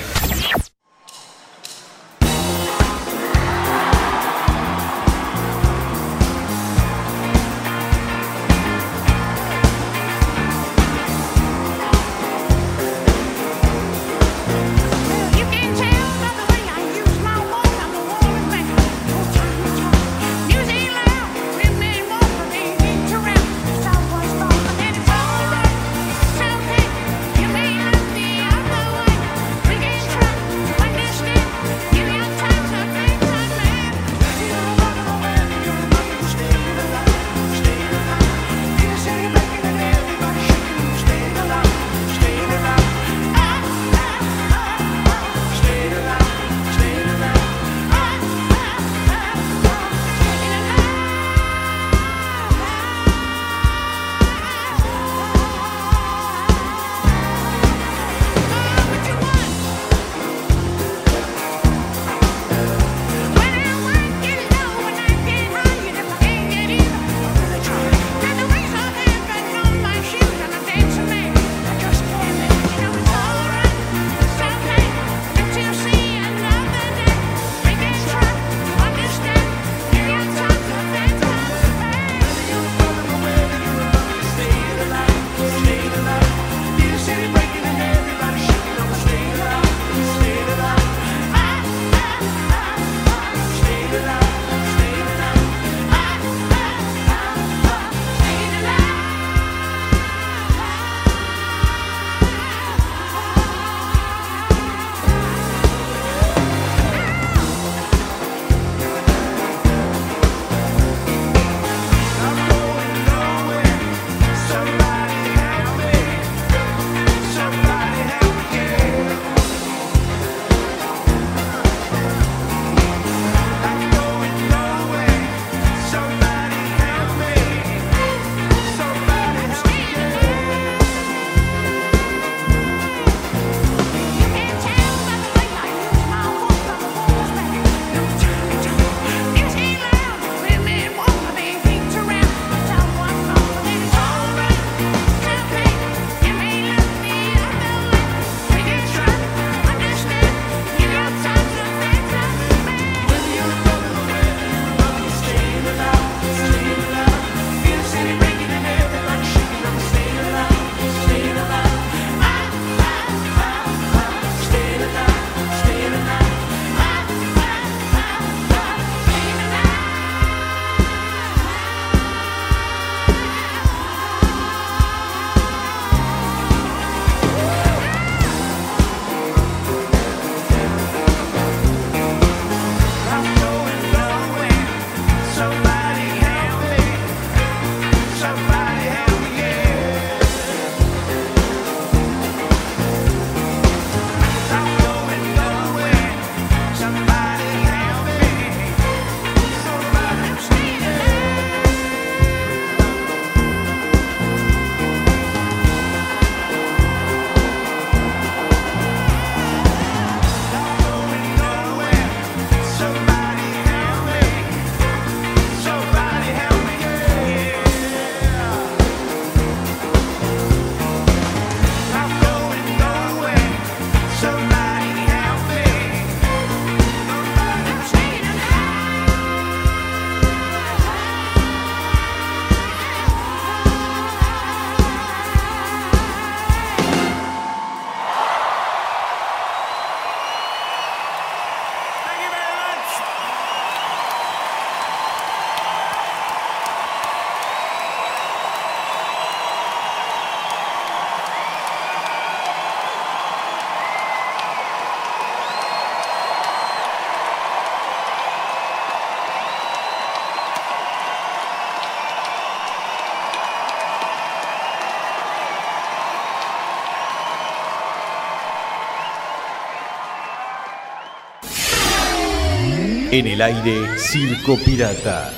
[273.16, 275.35] En el aire, Circo Pirata.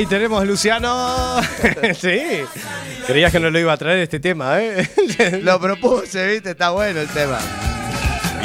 [0.00, 1.42] Ahí tenemos a Luciano.
[2.00, 2.40] sí.
[3.06, 4.88] Creías que no lo iba a traer este tema, ¿eh?
[5.42, 6.52] Lo propuse, ¿viste?
[6.52, 7.38] Está bueno el tema.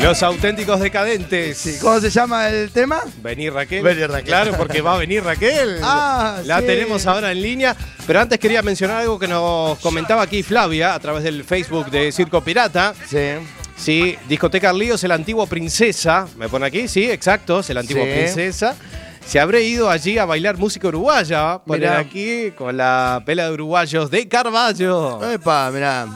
[0.01, 1.57] Los auténticos decadentes.
[1.57, 3.01] Sí, ¿Cómo se llama el tema?
[3.23, 3.81] Venir Raquel.
[3.81, 4.25] Venir Raquel.
[4.25, 5.79] Claro, porque va a venir Raquel.
[5.81, 6.65] Ah, La sí.
[6.65, 7.73] tenemos ahora en línea.
[8.05, 12.11] Pero antes quería mencionar algo que nos comentaba aquí Flavia a través del Facebook de
[12.11, 12.93] Circo Pirata.
[13.09, 13.29] Sí.
[13.77, 16.27] Sí, Discoteca Líos, el antiguo Princesa.
[16.35, 16.89] ¿Me pone aquí?
[16.89, 18.11] Sí, exacto, es el antiguo Sí.
[18.11, 18.75] Princesa.
[19.25, 21.59] Se habré ido allí a bailar música uruguaya.
[21.65, 21.99] Poner Mirá.
[21.99, 25.31] aquí con la pela de uruguayos de Carballo.
[25.31, 26.07] Epa, mirá.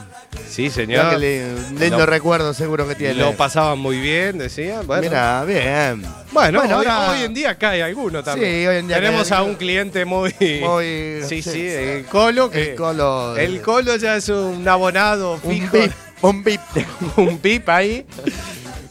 [0.48, 1.10] Sí, Mirá señor.
[1.10, 3.14] qué li- lindo Lo- recuerdo seguro que tiene.
[3.14, 4.82] Lo pasaban muy bien, decía.
[4.82, 6.02] Bueno, Mirá, bien.
[6.32, 8.48] Bueno, Bueno, hoy, ahora- hoy en día cae alguno también.
[8.62, 9.52] Sí, hoy en día Tenemos cae a alguno.
[9.54, 10.34] un cliente muy.
[10.62, 11.66] Muy- Sí, sí, sí.
[11.66, 12.48] el Colo.
[12.48, 13.36] Que El colo.
[13.36, 15.76] El Colo ya es un abonado Un fijo.
[15.76, 15.92] bip.
[16.22, 16.60] Un bip.
[17.16, 18.06] un pip ahí.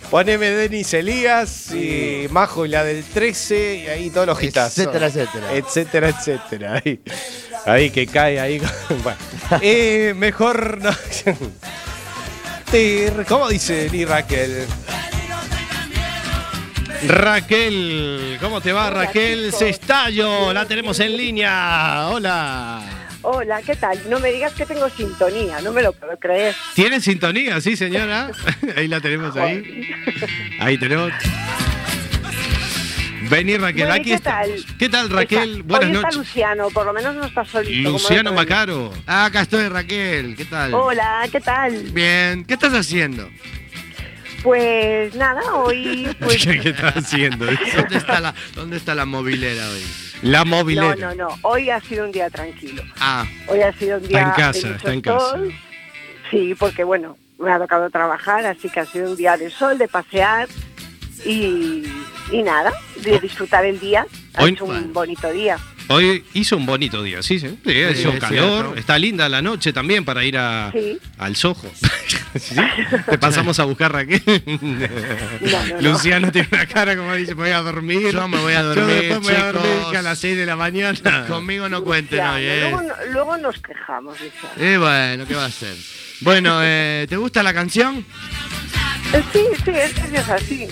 [0.10, 4.80] Poneme Denis Elías y Majo y la del 13 y ahí todos los hitazos.
[4.80, 5.54] Etcétera, etcétera.
[5.54, 6.82] Etcétera, etcétera.
[6.84, 7.00] Ahí,
[7.66, 8.60] ahí que cae ahí.
[9.04, 9.20] Bueno.
[9.62, 10.90] Eh, mejor no.
[13.28, 14.66] ¿Cómo dice ni Raquel?
[17.08, 19.54] Raquel, ¿cómo te va Raquel?
[19.54, 22.08] Cestallo, la tenemos en línea.
[22.10, 23.09] Hola.
[23.22, 24.00] Hola, ¿qué tal?
[24.10, 26.56] No me digas que tengo sintonía, no me lo puedo creer.
[26.74, 27.60] ¿Tiene sintonía?
[27.60, 28.32] Sí, señora.
[28.78, 29.90] Ahí la tenemos ahí.
[30.60, 31.12] Ahí tenemos.
[33.30, 34.32] Vení Raquel, Bueno, ¿y aquí qué está.
[34.40, 34.66] tal?
[34.80, 35.52] ¿Qué tal Raquel?
[35.58, 36.18] Está- Buenas hoy está noches.
[36.18, 37.90] Luciano, por lo menos no está solito.
[37.92, 38.32] Luciano.
[38.34, 38.94] Macaro.
[39.06, 40.36] Ah, acá estoy, Raquel.
[40.38, 40.74] ¿Qué tal?
[40.74, 41.74] Hola, ¿qué tal?
[41.92, 42.46] Bien.
[42.46, 43.30] ¿Qué estás haciendo?
[44.42, 47.46] Pues nada, hoy pues ¿Qué estás haciendo?
[47.46, 49.84] ¿Dónde está la, dónde está la mobilera hoy?
[50.22, 50.96] La no, movilera.
[50.96, 52.84] no, no, hoy ha sido un día tranquilo.
[53.00, 55.30] Ah, Hoy ha sido un día en casa, está en casa.
[55.32, 55.54] sol.
[56.30, 59.78] Sí, porque bueno, me ha tocado trabajar, así que ha sido un día de sol,
[59.78, 60.48] de pasear
[61.26, 61.84] y,
[62.32, 64.06] y nada, de disfrutar el día.
[64.36, 65.58] Ha Hoy- hecho un bonito día.
[65.92, 67.48] Hoy hizo un bonito día, sí, sí.
[67.66, 68.30] Sí, hizo es calor.
[68.64, 68.76] cierto.
[68.76, 71.00] Está linda la noche también para ir a, Sí.
[71.18, 71.66] al Soho.
[72.40, 72.56] ¿Sí?
[73.10, 74.22] Te pasamos a buscar Raquel.
[74.62, 75.82] No, no, no.
[75.82, 78.12] Luciano tiene una cara como dice, me voy a dormir.
[78.14, 80.38] Yo me voy a Yo dormir, después me voy a dormir que a las 6
[80.38, 81.26] de la mañana.
[81.28, 82.70] conmigo no cuenten hoy, ¿eh?
[82.70, 84.16] luego, luego nos quejamos.
[84.58, 85.76] Eh, bueno, ¿qué va a ser?
[86.22, 88.06] Bueno, eh, ¿te gusta la canción?
[89.14, 89.72] Eh, Sí, sí,
[90.14, 90.68] es así.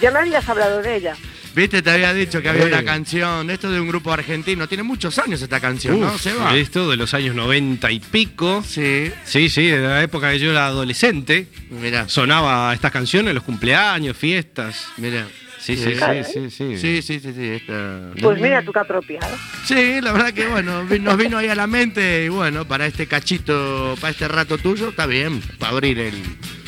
[0.00, 1.16] Ya me habías hablado de ella.
[1.54, 2.68] Viste, te había dicho que había Eh.
[2.68, 4.68] una canción, esto de un grupo argentino.
[4.68, 6.06] Tiene muchos años esta canción, ¿no?
[6.14, 6.56] Uf, Se va.
[6.56, 8.62] Esto de los años 90 y pico.
[8.66, 11.48] Sí, Sí, sí, de la época que yo era adolescente.
[11.70, 14.86] mira, Sonaba estas canciones los cumpleaños, fiestas.
[14.96, 15.26] mira.
[15.58, 16.78] Sí, sí, sí, sí, sí.
[16.78, 17.44] Sí, sí, sí, sí.
[17.48, 19.36] esta- Pues mira tú qué apropiado.
[19.66, 23.06] Sí, la verdad que bueno, nos vino ahí a la mente y bueno, para este
[23.06, 26.14] cachito, para este rato tuyo, está bien, para abrir el,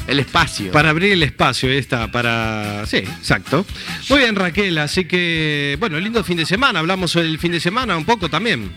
[0.07, 0.73] el espacio.
[0.73, 2.85] Para abrir el espacio esta, para...
[2.87, 3.65] Sí, exacto.
[4.09, 6.81] Muy bien, Raquel, así que, bueno, lindo fin de semana.
[6.81, 8.73] Hablamos el fin de semana un poco también.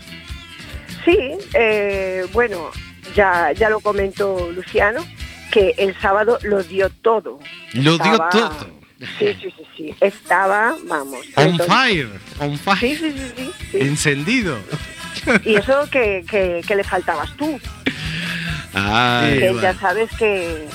[1.04, 1.16] Sí,
[1.54, 2.70] eh, bueno,
[3.14, 5.04] ya, ya lo comentó Luciano,
[5.52, 7.38] que el sábado lo dio todo.
[7.74, 8.76] Lo dio todo.
[9.18, 9.94] Sí, sí, sí, sí.
[10.00, 11.20] Estaba, vamos.
[11.36, 12.08] On entonces- fire,
[12.40, 12.78] on Sí, fire.
[12.78, 13.78] sí, sí, sí, sí.
[13.80, 14.58] Encendido.
[15.44, 17.60] Y eso que, que, que le faltabas tú,
[18.74, 19.62] Ay, que bueno.
[19.62, 20.66] ya sabes que,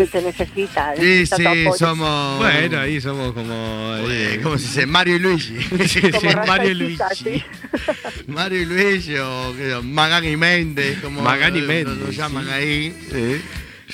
[0.00, 0.94] que te necesita.
[0.96, 1.74] Sí, sí, apoyo.
[1.74, 2.38] somos.
[2.38, 3.96] bueno, ahí somos como...
[4.08, 4.86] Eh, ¿Cómo se dice?
[4.86, 5.56] Mario y Luigi.
[5.88, 6.98] sí, sí, Mario y Luigi.
[7.14, 7.42] Sí.
[8.26, 12.44] Mario y Luigi o yo, Magán y Méndez, como Magán y lo- Méndez, lo, llaman
[12.46, 12.50] sí.
[12.50, 12.96] ahí.
[13.12, 13.40] Eh,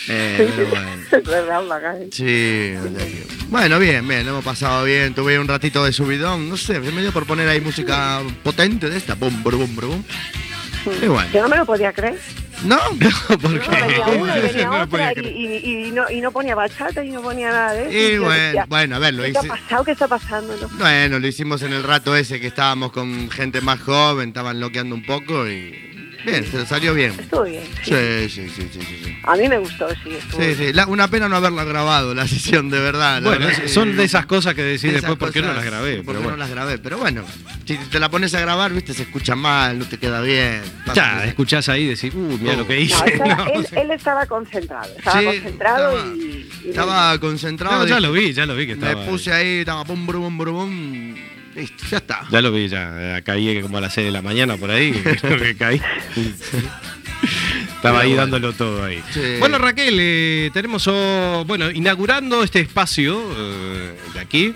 [0.08, 2.06] Eh, pero bueno.
[2.12, 2.74] Sí,
[3.48, 5.14] bueno, bien, bien, lo hemos pasado bien.
[5.14, 8.96] Tuve un ratito de subidón, no sé, me dio por poner ahí música potente de
[8.98, 9.14] esta.
[9.14, 10.02] Bum, brum, bum, brum.
[10.90, 11.28] Bueno.
[11.32, 12.18] Yo no me lo podía creer.
[12.64, 12.78] ¿No?
[13.40, 16.20] ¿Por No, venía una y venía No lo podía otra y, y- y no, y
[16.20, 18.14] no ponía bachata y no ponía nada de eso.
[18.14, 19.48] Y bueno, decía, bueno, a ver, lo ¿Qué ha hice.
[19.48, 19.84] pasado?
[19.84, 20.56] ¿Qué está pasando?
[20.56, 20.68] No.
[20.78, 24.94] Bueno, lo hicimos en el rato ese que estábamos con gente más joven, estaban loqueando
[24.94, 25.92] un poco y.
[26.26, 27.12] Bien, se salió bien.
[27.18, 27.62] Estuvo bien.
[27.84, 27.94] sí.
[27.94, 29.00] Sí, sí, sí, sí, sí.
[29.04, 29.16] sí.
[29.22, 30.10] A mí me gustó, sí.
[30.16, 30.56] Estuvo Sí, bien.
[30.58, 33.22] sí, la- una pena no haberla grabado, la sesión, de verdad.
[33.22, 35.52] la Bueno, verdad es- que- son de esas cosas que decís después, ¿por qué no
[35.52, 35.96] las grabé?
[35.98, 36.30] ¿Por Pero bueno.
[36.32, 36.78] no las grabé?
[36.78, 37.24] Pero bueno,
[37.64, 40.60] si te la pones a grabar, viste, se escucha mal, no te queda bien.
[40.94, 43.04] Ya, escuchás ahí y decís, uh, mira lo que No, hice.
[43.12, 44.92] estaba- No, él, estaba concentrado.
[44.98, 47.78] Estaba Sí, concentrado estaba- y, y Estaba concentrado.
[47.78, 49.06] No, ya lo vi, ya lo vi que Me estaba.
[49.06, 51.14] puse ahí, estaba pum, brum, brum, brum,
[51.56, 52.26] listo, ya está.
[52.30, 53.16] Ya lo vi, ya.
[53.18, 54.92] eh, Caí como a las 6 de la mañana por ahí.
[55.20, 55.80] creo que caí.
[57.76, 59.02] Estaba ahí dándolo todo ahí.
[59.12, 59.20] Sí.
[59.38, 64.54] Bueno, Raquel, eh, tenemos, oh, bueno, inaugurando este espacio eh, de aquí.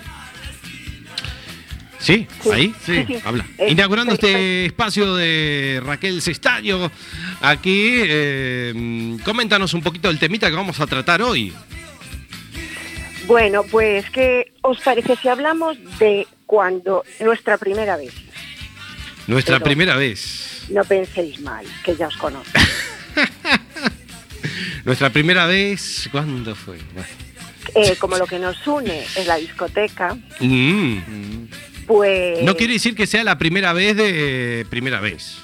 [1.99, 2.27] ¿Sí?
[2.41, 2.73] Sí, ¿Ahí?
[2.83, 3.17] sí, sí.
[3.23, 3.45] Habla.
[3.59, 6.91] Eh, Inaugurando este espacio de Raquel Cestaño
[7.41, 7.91] aquí.
[8.03, 11.53] eh, coméntanos un poquito del temita que vamos a tratar hoy.
[13.27, 18.11] Bueno, pues, ¿qué os parece si hablamos de cuando nuestra primera vez?
[19.25, 20.65] Nuestra Pero- primera vez.
[20.69, 22.51] No penséis mal, que ya os conozco.
[24.83, 26.77] Nuestra primera vez, ¿cuándo fue?
[27.75, 31.45] Eh, como lo que nos une es la discoteca, Mm.
[31.87, 32.43] pues...
[32.43, 35.37] No quiere decir que sea la primera vez de primera vez.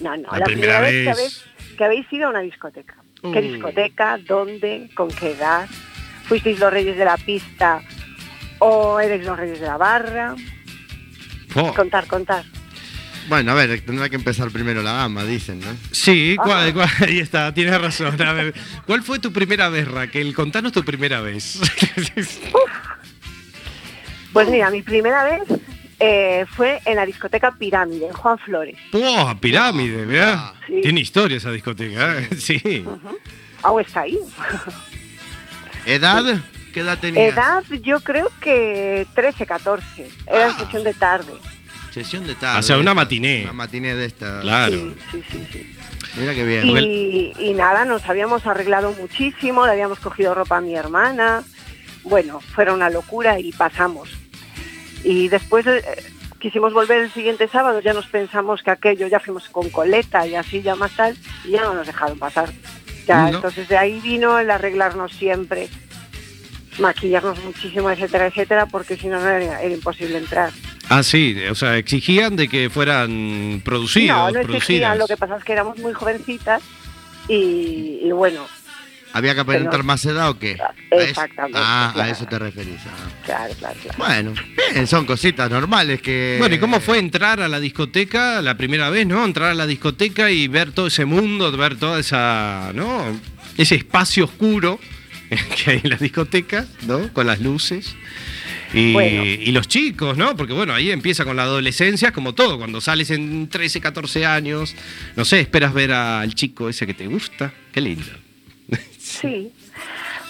[0.00, 1.42] No, no, la la, primera primera, vez, que, habéis,
[1.78, 2.94] que habéis ido a una discoteca.
[3.32, 4.18] ¿Qué discoteca?
[4.18, 4.88] ¿Dónde?
[4.94, 5.68] ¿Con qué edad?
[6.28, 7.82] ¿Fuisteis los reyes de la pista
[8.66, 10.34] o eres los reyes de la barra?
[11.54, 11.74] Oh.
[11.74, 12.44] Contar, contar.
[13.28, 15.66] Bueno, a ver, tendrá que empezar primero la gama, dicen, ¿no?
[15.92, 16.72] Sí, ¿cuál- Ah.
[16.72, 18.20] cuál- ahí está, tienes razón.
[18.20, 18.54] A ver,
[18.86, 20.34] ¿cuál fue tu primera vez, Raquel?
[20.34, 21.60] Contanos tu primera vez.
[24.32, 25.42] Pues mira, mi primera vez
[26.00, 28.76] eh, fue en la discoteca Pirámide, en Juan Flores.
[28.92, 30.04] ¡Oh, pirámide!
[30.06, 30.54] mirá.
[30.66, 30.80] Sí.
[30.82, 32.28] Tiene historia esa discoteca, ¿eh?
[32.36, 32.84] Sí.
[33.62, 34.18] Aún está ahí.
[35.86, 36.40] ¿Edad?
[36.74, 37.32] ¿Qué edad tenías?
[37.32, 40.08] Edad, yo creo que 13, 14.
[40.26, 41.32] Era en sesión de tarde.
[41.92, 42.58] Sesión de tarde.
[42.58, 43.42] O sea, una matiné.
[43.44, 44.40] Una matiné de esta.
[44.40, 44.72] Claro.
[44.76, 45.76] Sí, sí, sí, sí.
[46.16, 46.66] Mira qué bien.
[46.68, 51.42] Y, y nada, nos habíamos arreglado muchísimo, le habíamos cogido ropa a mi hermana.
[52.02, 54.10] Bueno, fue una locura y pasamos.
[55.04, 55.82] Y después eh,
[56.40, 60.34] quisimos volver el siguiente sábado, ya nos pensamos que aquello, ya fuimos con coleta y
[60.34, 62.50] así ya más tal, y ya no nos dejaron pasar.
[63.06, 63.36] Ya, No.
[63.36, 65.68] entonces de ahí vino el arreglarnos siempre,
[66.78, 70.50] maquillarnos muchísimo, etcétera, etcétera, porque si no, no era, era imposible entrar.
[70.88, 74.56] Ah, sí, o sea, exigían de que fueran producidos, no, no producidas.
[74.62, 76.62] existían, lo que pasa es que éramos muy jovencitas
[77.28, 78.46] y, y bueno,
[79.16, 80.58] ¿Había que aparentar Pero- más edad o qué?
[80.90, 82.80] Exactamente, Ah, a eso te referís.
[82.84, 83.08] ah.
[83.24, 83.96] claro, claro, claro.
[83.96, 84.34] Bueno,
[84.74, 86.34] bien, son cositas normales que.
[86.40, 89.24] Bueno, ¿y cómo fue entrar a la discoteca la primera vez, no?
[89.24, 93.04] Entrar a la discoteca y ver todo ese mundo, ver toda esa, ¿no?
[93.56, 94.80] Ese espacio oscuro
[95.64, 97.12] que hay en las discotecas, ¿no?
[97.12, 97.94] Con las luces.
[98.72, 99.24] Y, Bueno.
[99.24, 100.36] y los chicos, ¿no?
[100.36, 102.58] Porque bueno, ahí empieza con la adolescencia, como todo.
[102.58, 104.74] Cuando sales en 13, 14 años,
[105.14, 107.52] no sé, esperas ver al chico ese que te gusta.
[107.72, 108.04] Qué lindo.
[108.98, 109.52] Sí.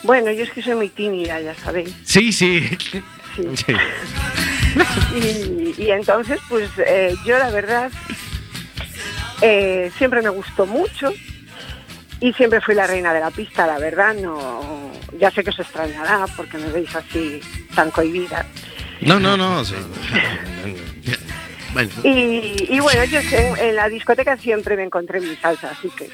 [0.03, 1.91] Bueno, yo es que soy muy tímida, ya sabéis.
[2.05, 2.61] Sí, sí.
[2.93, 3.01] Sí.
[3.57, 3.73] Sí.
[5.79, 7.91] Y, y entonces, pues eh, yo la verdad
[9.41, 11.13] eh, siempre me gustó mucho
[12.27, 14.15] y siempre fui la reina de la pista, la verdad.
[14.15, 17.41] No, ya sé que os extrañará porque me veis así
[17.75, 18.47] tan cohibida.
[19.01, 19.65] No, no, no.
[19.65, 19.75] sí.
[21.73, 25.91] Bueno, Y, y bueno, yo sé, en la discoteca siempre me encontré mi salsa, así
[25.91, 26.09] que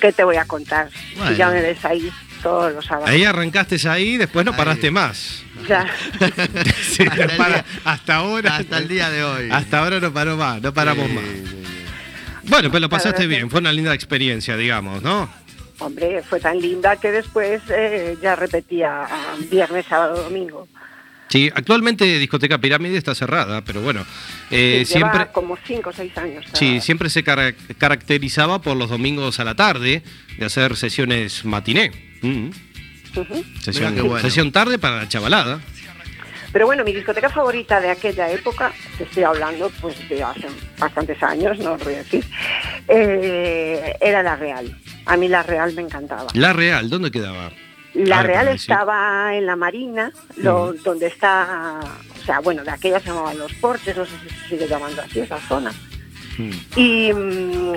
[0.00, 0.88] ¿qué te voy a contar?
[1.16, 1.30] Bueno.
[1.30, 2.10] Si ya me ves ahí
[2.42, 3.10] todos los sábados.
[3.10, 4.56] Ahí arrancaste ahí, después no Ahí.
[4.58, 5.42] paraste más.
[5.68, 5.86] Ya.
[6.82, 8.56] Sí, Hasta no el para- día- hasta ahora.
[8.56, 9.48] hasta el día de hoy.
[9.52, 11.24] Hasta ahora no paró más, no paramos Sí, más.
[12.52, 15.26] Bueno, pero lo pasaste bien, fue una linda experiencia, digamos, ¿no?
[15.78, 19.06] Hombre, fue tan linda que después eh, ya repetía
[19.50, 20.68] viernes, sábado, domingo.
[21.30, 24.04] Sí, actualmente Discoteca Pirámide está cerrada, pero bueno,
[24.50, 26.44] eh, Sí, lleva siempre, como cinco o seis años.
[26.52, 30.02] sí, siempre se cara- caracterizaba por los domingos a la tarde
[30.36, 31.90] de hacer sesiones matiné.
[32.20, 32.50] Mm.
[33.62, 34.18] Sesión, bueno.
[34.20, 35.58] sesión tarde para la chavalada.
[36.52, 40.46] Pero bueno, mi discoteca favorita de aquella época, te estoy hablando pues de hace
[40.78, 42.24] bastantes años, no os voy a decir,
[42.88, 44.76] eh, era la Real.
[45.06, 46.26] A mí la Real me encantaba.
[46.34, 47.50] La Real, ¿dónde quedaba?
[47.94, 51.78] La Real estaba en la Marina, lo- donde está,
[52.20, 55.02] o sea, bueno, de aquella se llamaban los porches, no sé si se sigue llamando
[55.02, 55.72] así esa zona.
[56.38, 56.50] Mm.
[56.76, 57.72] Y, mm,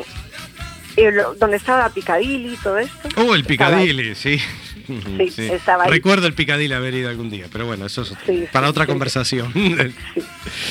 [0.97, 1.03] Y
[1.37, 3.09] donde estaba Picadilly y todo esto.
[3.17, 3.43] Oh, el.
[3.43, 4.39] Picadilly, sí.
[4.85, 5.89] Sí, estaba ahí.
[5.91, 8.85] Recuerdo el Picadilly haber ido algún día, pero bueno, eso es Sí, para sí, otra
[8.85, 8.89] sí.
[8.91, 9.51] conversación.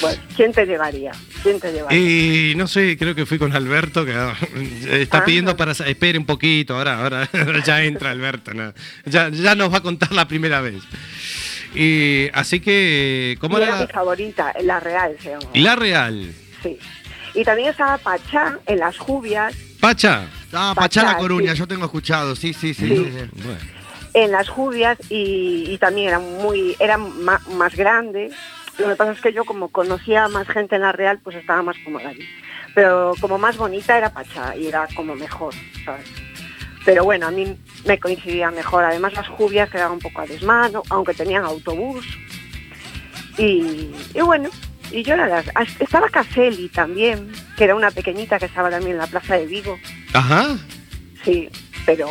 [0.01, 1.13] Bueno, ¿quién te llevaría?
[1.43, 1.99] ¿Quién te llevaría?
[1.99, 4.35] Y no sé, creo que fui con Alberto, que ah,
[4.91, 5.25] está Ah.
[5.25, 5.73] pidiendo para...
[5.73, 7.29] Espere un poquito, ahora, ahora
[7.67, 8.73] ya entra Alberto, no.
[9.05, 10.83] ya, ya nos va a contar la primera vez.
[11.75, 13.67] Y así que, ¿cómo era?
[13.67, 15.45] era mi la- favorita, La Real se llama.
[15.55, 16.33] La Real.
[16.63, 16.79] Sí.
[17.35, 19.55] Y también estaba Pachá en las Jubias.
[19.81, 20.29] Pacha.
[20.53, 21.59] Ah, Pachá, Pachá La Coruña, sí.
[21.59, 22.87] yo tengo escuchado, sí, sí, sí.
[22.89, 22.97] Sí.
[22.97, 23.43] sí, sí.
[23.43, 23.59] Bueno.
[24.15, 28.31] En las Jubias y, y también era muy era ma- más grande.
[28.79, 31.37] Lo que pasa es que yo como conocía a más gente en la Real, pues
[31.37, 32.27] estaba más cómoda allí.
[32.75, 35.55] Pero como más bonita era Pachá y era como mejor,
[35.85, 36.09] ¿sabes?
[36.85, 37.57] Pero bueno, a mí
[37.87, 38.85] me coincidía mejor.
[38.85, 42.05] Además las Jubias quedaban un poco a desmano, aunque tenían autobús.
[43.39, 44.49] Y, y bueno,
[44.93, 48.99] y yo era ah, Estaba Caselli también, que era una pequeñita que estaba también en
[48.99, 49.79] la Plaza de Vigo.
[50.13, 50.57] Ajá.
[51.25, 51.49] Sí,
[51.87, 52.07] pero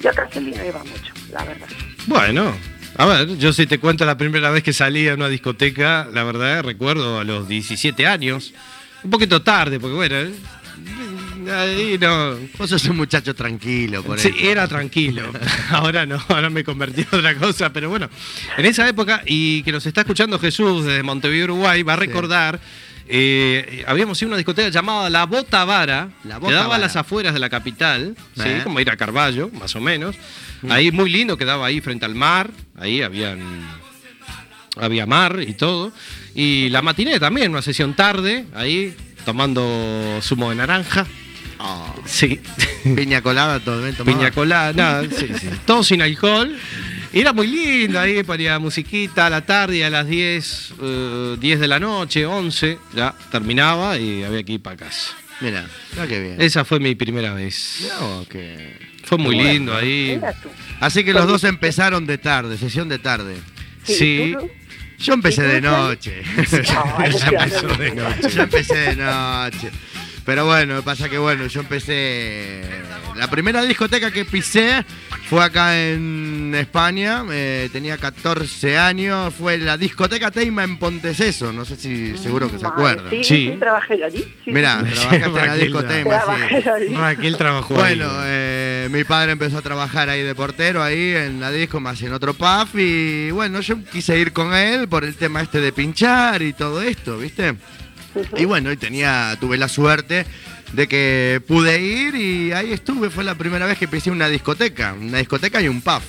[0.00, 1.68] yo a Caselli no iba mucho, la verdad.
[2.06, 2.54] Bueno,
[2.96, 6.24] a ver, yo si te cuento la primera vez que salí a una discoteca, la
[6.24, 8.54] verdad recuerdo a los 17 años.
[9.02, 10.16] Un poquito tarde, porque bueno,
[11.54, 12.36] ahí no.
[12.56, 14.38] Vos sos un muchacho tranquilo, por Sí, eso.
[14.50, 15.30] era tranquilo.
[15.70, 18.08] Ahora no, ahora me convertí en otra cosa, pero bueno,
[18.56, 22.60] en esa época, y que nos está escuchando Jesús desde Montevideo, Uruguay, va a recordar.
[23.08, 26.78] Eh, habíamos ido a una discoteca llamada La Bota Vara, La que Bota daba a
[26.78, 28.42] las afueras de la capital, ¿sí?
[28.44, 28.60] Eh.
[28.64, 30.16] como ir a Carballo, más o menos.
[30.68, 33.38] Ahí muy lindo, quedaba ahí frente al mar, ahí habían
[34.80, 35.92] había mar y todo.
[36.34, 41.06] Y la matiné también, una sesión tarde, ahí tomando zumo de naranja.
[41.58, 42.40] Ah, Sí.
[42.96, 44.18] piña colada, todo bien tomado.
[44.18, 45.48] Piña colada, nada, sí, sí.
[45.66, 46.56] todo sin alcohol.
[47.14, 51.60] Y Era muy lindo, ahí ponía musiquita a la tarde a las 10, eh, 10
[51.60, 55.12] de la noche, 11, ya terminaba y había que ir para casa.
[55.40, 55.64] Mira,
[56.08, 56.36] qué bien.
[56.40, 57.88] Esa fue mi primera vez.
[59.04, 59.50] Fue muy Bueno.
[59.52, 60.20] lindo ahí.
[60.80, 63.36] Así que los dos empezaron de tarde, sesión de tarde.
[63.84, 64.34] Sí.
[64.98, 66.22] Yo empecé ¿Y tú, de noche.
[66.36, 68.28] Ella qué empezó de noche.
[68.30, 69.70] Yo empecé de noche.
[70.24, 72.62] Pero bueno, pasa que bueno, yo empecé.
[73.16, 74.84] La primera discoteca que pisé
[75.28, 77.24] fue acá en España.
[77.30, 79.32] eh, tenía 14 años.
[79.34, 81.52] Fue la discoteca Teima en Ponteceso.
[81.52, 83.10] No sé si seguro que se Vale, acuerdan.
[83.10, 83.50] Sí, Sí.
[83.52, 84.18] sí, trabajé allí.
[84.44, 84.94] Sí, Mirá, sí, sí.
[84.94, 85.88] trabajaste en la Raquel, disco ya.
[85.88, 87.00] Teima.
[87.00, 87.96] Raquel trabajó ahí.
[87.98, 92.00] Bueno, eh, mi padre empezó a trabajar ahí de portero, ahí en la disco, más
[92.02, 92.68] en otro pub.
[92.78, 96.82] Y bueno, yo quise ir con él por el tema este de pinchar y todo
[96.82, 97.54] esto, ¿viste?
[98.36, 100.24] Y bueno, y tenía, tuve la suerte
[100.72, 103.10] de que pude ir y ahí estuve.
[103.10, 106.00] Fue la primera vez que pisé una discoteca, una discoteca y un pub.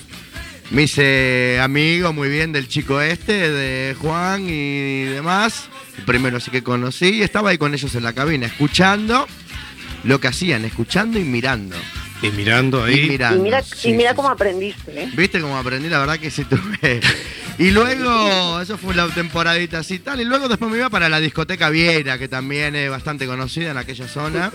[0.70, 5.68] Me hice amigo muy bien del chico este, de Juan y demás.
[5.98, 9.26] El primero sí que conocí y estaba ahí con ellos en la cabina, escuchando
[10.04, 11.76] lo que hacían, escuchando y mirando.
[12.22, 13.08] Y mirando Y ahí.
[13.08, 13.38] mirando.
[13.38, 14.32] Y mira, sí, y mira sí, cómo sí.
[14.34, 15.10] aprendiste, ¿eh?
[15.16, 15.88] ¿Viste cómo aprendí?
[15.88, 17.00] La verdad que sí tuve.
[17.58, 20.20] Y luego, eso fue la temporadita así y tal.
[20.20, 23.78] Y luego después me iba para la discoteca Viera, que también es bastante conocida en
[23.78, 24.52] aquella zona.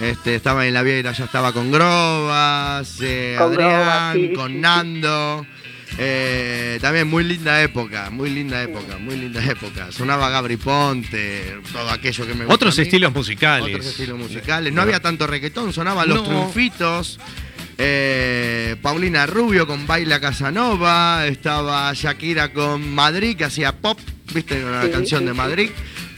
[0.00, 4.58] Este, estaba en la Viera, ya estaba con Grobas, eh, Con Adrián, sí, con sí.
[4.58, 5.46] Nando.
[5.96, 9.92] Eh, también muy linda época, muy linda época, muy linda época.
[9.92, 12.54] Sonaba Gabri Ponte, todo aquello que me gusta.
[12.54, 12.82] Otros a mí.
[12.88, 13.68] estilos musicales.
[13.76, 14.72] Otros estilos musicales.
[14.72, 16.24] No había tanto reggaetón, sonaban los No.
[16.24, 17.20] triunfitos.
[17.76, 21.26] eh, Paulina Rubio con Baila Casanova.
[21.26, 23.98] Estaba Shakira con Madrid, que hacía pop.
[24.32, 24.64] ¿Viste?
[24.64, 25.36] Una Sí, canción sí, de sí.
[25.36, 25.70] Madrid.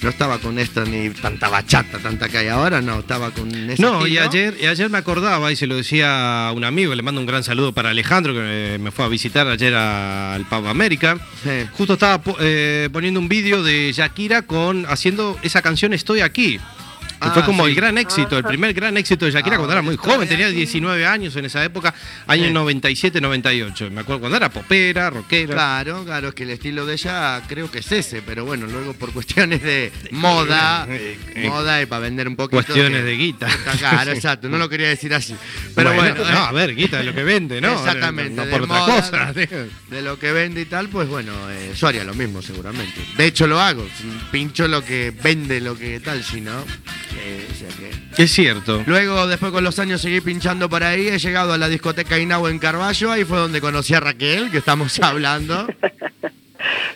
[0.03, 3.81] No estaba con esto ni tanta bachata, tanta que hay ahora, no, estaba con ese
[3.81, 7.03] No, y ayer, y ayer me acordaba y se lo decía a un amigo, le
[7.03, 10.45] mando un gran saludo para Alejandro, que me, me fue a visitar ayer a- al
[10.45, 11.19] Pub América.
[11.43, 11.67] Sí.
[11.73, 16.61] Justo estaba eh, poniendo un vídeo de Shakira con haciendo esa canción Estoy aquí.
[17.21, 17.71] Que Ah, fue como sí.
[17.71, 20.47] el gran éxito, el primer gran éxito de Shakira Ah, cuando era muy joven, tenía
[20.49, 20.57] aquí.
[20.57, 21.95] 19 años en esa época,
[22.27, 22.53] años Sí.
[22.53, 23.91] 97, 98.
[23.91, 25.55] Me acuerdo cuando era popera, rockera.
[25.55, 28.93] Claro, claro, es que el estilo de ella creo que es ese, pero bueno, luego
[28.93, 32.57] por cuestiones de moda, Eh, eh, moda y para vender un poquito.
[32.63, 33.49] Cuestiones que- de guita.
[33.79, 35.35] Claro, exacto, no lo quería decir así.
[35.75, 37.73] Pero bueno, no, a ver, guita de lo que vende, ¿no?
[37.73, 39.33] Exactamente, No por otra moda, cosa.
[39.33, 43.01] de lo que vende y tal, pues bueno, eh, yo haría lo mismo seguramente.
[43.17, 43.87] De hecho lo hago,
[44.31, 46.65] pincho lo que vende, lo que tal, si no.
[47.09, 48.83] Que- Es cierto.
[48.87, 52.47] Luego, después con los años seguí pinchando por ahí, he llegado a la discoteca Inau
[52.49, 55.67] en Carballo, ahí fue donde conocí a Raquel, que estamos hablando.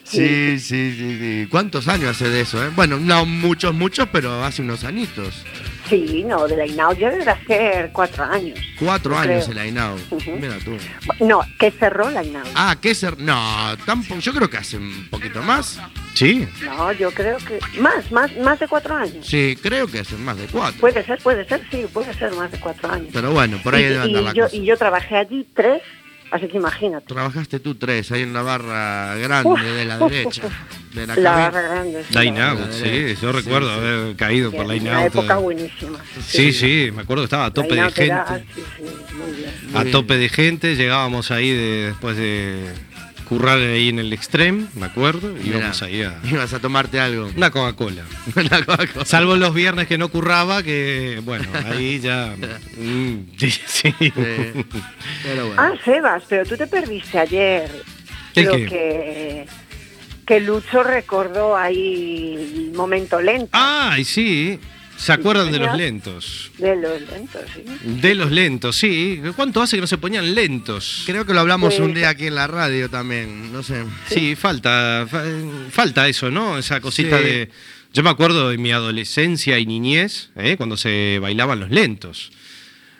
[0.04, 1.46] Sí, sí, sí, sí.
[1.50, 2.64] ¿Cuántos años hace de eso?
[2.64, 2.70] eh?
[2.74, 5.44] Bueno, no muchos, muchos, pero hace unos añitos.
[5.90, 8.58] Sí, no, de la INAU ya debe hacer cuatro años.
[8.78, 9.50] Cuatro Yo años creo.
[9.50, 9.96] en la Inau.
[10.10, 10.30] Ujú.
[10.40, 10.76] Mira tú.
[11.24, 12.46] No, que cerró la INAU.
[12.54, 13.18] Ah, ¿qué ser?
[13.18, 14.20] No, tampoco.
[14.20, 15.80] Yo creo que hace un poquito más.
[16.14, 16.46] Sí.
[16.64, 19.26] No, yo creo que más, más, más de cuatro años.
[19.26, 20.80] Sí, creo que es más de cuatro.
[20.80, 23.08] Puede ser, puede ser, sí, puede ser más de cuatro años.
[23.12, 24.56] Pero bueno, por ahí y, debe andar y la yo, cosa.
[24.56, 25.82] y yo trabajé allí tres,
[26.30, 27.06] así que imagínate.
[27.06, 30.46] Trabajaste tú tres ahí en la barra grande Uf, de la uf, derecha.
[30.46, 30.52] uf,
[30.94, 32.04] De la, La barra grande.
[32.08, 35.06] sí, la- Out, sí, yo recuerdo haber caído por Line Una Out.
[35.14, 35.98] época buenísima.
[36.26, 38.44] Sí, sí, me acuerdo que estaba a tope de era- gente.
[38.56, 38.82] sí, sí,
[39.14, 39.76] muy bien.
[39.76, 42.72] A tope de gente, llegábamos ahí de- después de
[43.30, 47.30] currar ahí en el Extreme, me acuerdo, y íbamos ahí a Ibas a tomarte algo.
[47.36, 48.02] una Coca-Cola.
[48.34, 49.04] Una Coca-Cola.
[49.04, 52.34] Salvo los viernes que no curraba, que bueno, ahí ya.
[52.76, 53.94] mm, sí, sí.
[54.00, 54.12] Sí.
[55.22, 55.62] Pero bueno.
[55.62, 57.70] Ah, Sebas, pero tú te perdiste ayer.
[58.34, 58.66] ¿El Creo qué?
[58.66, 59.46] que,
[60.26, 62.34] que Lucho recordó ahí
[62.68, 64.58] el momento lento Ay, sí.
[65.00, 66.50] ¿Se acuerdan de los lentos?
[66.58, 67.62] de los lentos, sí.
[68.00, 69.20] De los lentos, sí.
[69.34, 71.04] ¿Cuánto hace que no se ponían lentos?
[71.06, 73.52] Creo que lo hablamos un día aquí en la radio también.
[73.52, 73.84] No sé.
[74.08, 75.24] Sí, falta, fa-
[75.70, 76.58] falta eso, ¿no?
[76.58, 77.24] Esa cosita Sí.
[77.24, 77.50] de...
[77.92, 80.56] Yo me acuerdo de mi adolescencia y niñez, ¿eh?
[80.56, 82.30] cuando se bailaban los lentos.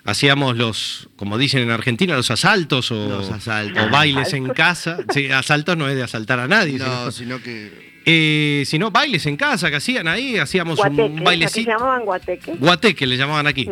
[0.04, 3.84] Hacíamos los, como dicen en Argentina, los asaltos o, Los asaltos.
[3.84, 4.98] o bailes en casa.
[5.12, 6.78] Sí, asaltos no es de asaltar a nadie.
[6.78, 7.89] No, sino, sino que.
[8.04, 11.70] Eh, sino bailes en casa que hacían ahí, hacíamos Guateque, un bailecito.
[11.70, 12.52] llamaban guateque.
[12.58, 13.68] Guateque le llamaban aquí.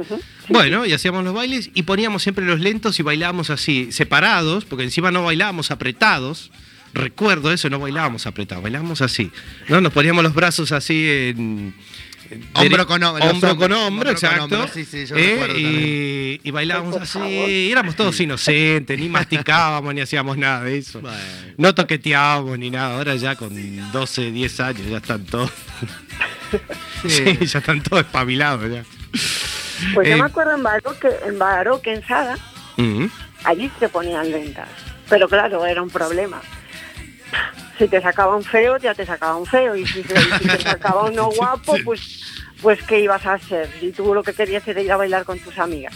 [0.48, 4.84] Bueno, y hacíamos los bailes y poníamos siempre los lentos y bailábamos así, separados, porque
[4.84, 6.50] encima no bailábamos apretados.
[6.94, 9.30] Recuerdo eso, no bailábamos apretados, bailábamos así.
[9.68, 11.74] No, nos poníamos los brazos así en.
[12.54, 14.44] Hombro con hombro, Hombro con hombro, exacto.
[14.44, 19.94] hombro, sí, sí, yo Eh, y, y bailábamos así, y éramos todos inocentes, ni masticábamos,
[19.94, 21.00] ni hacíamos nada de eso.
[21.00, 21.16] Bueno.
[21.56, 22.96] No toqueteábamos ni nada.
[22.96, 23.54] Ahora ya con
[23.92, 25.50] 12, 10 años ya están todos.
[27.06, 28.82] Sí, ya están todos espabilados ya.
[29.94, 32.36] Pues yo Eh, me acuerdo en Baroque, en Baroque, en Sada,
[32.76, 33.06] Mm.
[33.44, 34.68] allí se ponían lentas.
[35.08, 36.40] Pero claro, era un problema.
[37.78, 39.76] Si te sacaba un feo, ya te sacaba un feo.
[39.76, 40.08] Y si, si
[40.48, 42.17] te sacaba uno guapo, pues,
[42.62, 43.68] pues ¿qué ibas a hacer?
[43.80, 45.94] Y tú lo que querías era ir a bailar con tus amigas.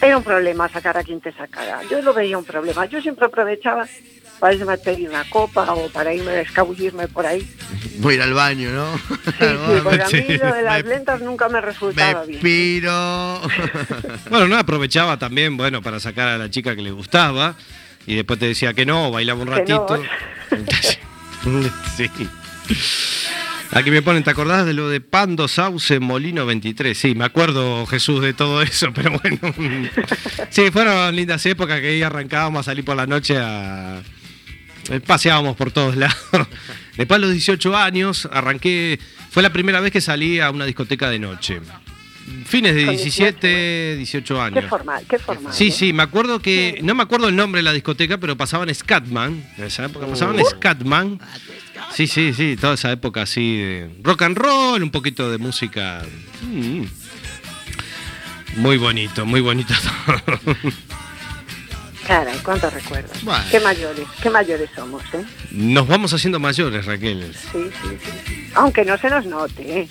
[0.00, 1.80] Era un problema sacar a quien te sacara.
[1.90, 2.84] Yo lo veía un problema.
[2.86, 3.86] Yo siempre aprovechaba
[4.38, 7.48] para irme a pedir una copa o para irme a escabullirme por ahí.
[7.98, 8.98] Voy a ir al baño, ¿no?
[8.98, 12.40] Sí, sí, porque a mí lo de las me- lentas nunca me resultaba Me bien.
[12.42, 13.40] piro.
[14.30, 17.54] Bueno, no, aprovechaba también, bueno, para sacar a la chica que le gustaba
[18.06, 19.86] y después te decía que no, bailaba un Que no.
[19.86, 20.02] ratito.
[21.96, 22.10] sí.
[23.72, 26.96] Aquí me ponen, ¿te acordás de lo de Pando Sauce Molino 23?
[26.96, 29.38] Sí, me acuerdo, Jesús, de todo eso, pero bueno.
[30.50, 34.00] Sí, fueron lindas épocas que ahí arrancábamos a salir por la noche a...
[34.90, 36.16] eh, Paseábamos por todos lados.
[36.96, 38.98] Después a los 18 años arranqué,
[39.30, 41.60] fue la primera vez que salí a una discoteca de noche.
[42.44, 44.64] Fines de Con 17, 18 Qué años.
[44.68, 45.52] formal, qué formal.
[45.52, 46.80] Sí, sí, me acuerdo que.
[46.82, 49.44] No me acuerdo el nombre de la discoteca, pero pasaban Scatman.
[49.58, 51.20] En esa época pasaban Scatman.
[51.94, 56.02] Sí, sí, sí, toda esa época así de rock and roll, un poquito de música.
[56.42, 56.82] mm.
[58.56, 59.74] Muy bonito, muy bonito
[60.24, 60.56] todo.
[62.06, 63.22] Caray, cuántos recuerdos.
[63.24, 63.44] Bueno.
[63.50, 65.24] Qué mayores, qué mayores somos, ¿eh?
[65.50, 67.34] Nos vamos haciendo mayores, Raquel.
[67.52, 68.50] Sí, sí, sí.
[68.54, 69.88] Aunque no se nos note, ¿eh?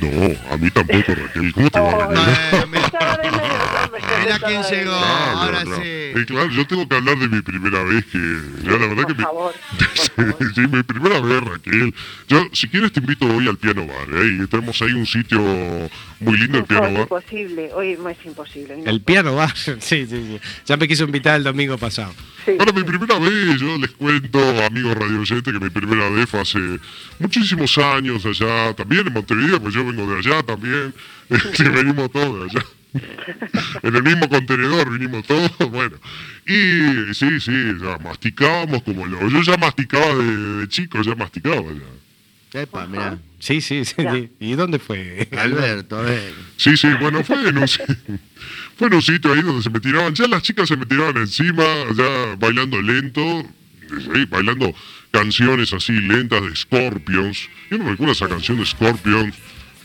[0.00, 1.52] No, a mí tampoco, Raquel.
[1.52, 2.28] ¿Cómo te va a venir?
[2.28, 4.90] Eh, mira, quién llegó.
[4.92, 5.76] No, no, ahora no.
[5.76, 5.82] sí.
[5.84, 8.18] Eh, claro, yo tengo que hablar de mi primera vez, que
[8.64, 9.54] ya la verdad que Por mi, favor,
[10.16, 10.54] por favor.
[10.54, 11.94] sí, mi primera vez, Raquel.
[12.28, 14.08] Yo, si quieres, te invito hoy al piano bar.
[14.22, 14.38] ¿eh?
[14.42, 15.38] Y tenemos ahí un sitio
[16.20, 17.02] muy lindo, el No, piano es bar.
[17.02, 18.76] imposible, hoy no es imposible.
[18.78, 18.90] no.
[18.90, 19.48] El piano va.
[19.58, 20.40] Sí, sí, sí.
[20.66, 22.12] Ya me quiso invitar el domingo pasado.
[22.44, 22.52] Sí.
[22.56, 26.40] Bueno, mi primera vez, yo les cuento, amigos radio oyentes, que mi primera vez fue
[26.40, 26.58] hace
[27.18, 30.94] muchísimos años allá, también en Montevideo, pues yo vengo de allá también,
[31.54, 32.66] Sí, venimos todos de allá.
[33.82, 35.96] En el mismo contenedor vinimos todos, bueno.
[36.46, 39.28] Y sí, sí, ya masticábamos como lo.
[39.28, 42.60] Yo ya masticaba de, de chico, ya masticaba ya.
[42.62, 43.18] Epa, mira.
[43.38, 43.94] Sí, sí, sí.
[43.98, 44.14] Ya.
[44.14, 44.30] sí.
[44.40, 45.28] ¿Y dónde fue?
[45.36, 46.32] Alberto, a ver.
[46.56, 47.68] Sí, sí, bueno, fue en un,
[48.76, 51.18] fue en un sitio ahí donde se me tiraban, ya las chicas se me tiraban
[51.18, 51.64] encima,
[51.94, 53.44] ya bailando lento,
[53.88, 54.74] sí, bailando
[55.10, 57.48] canciones así lentas de Scorpions.
[57.70, 59.34] Yo no recuerdo esa canción de Scorpions,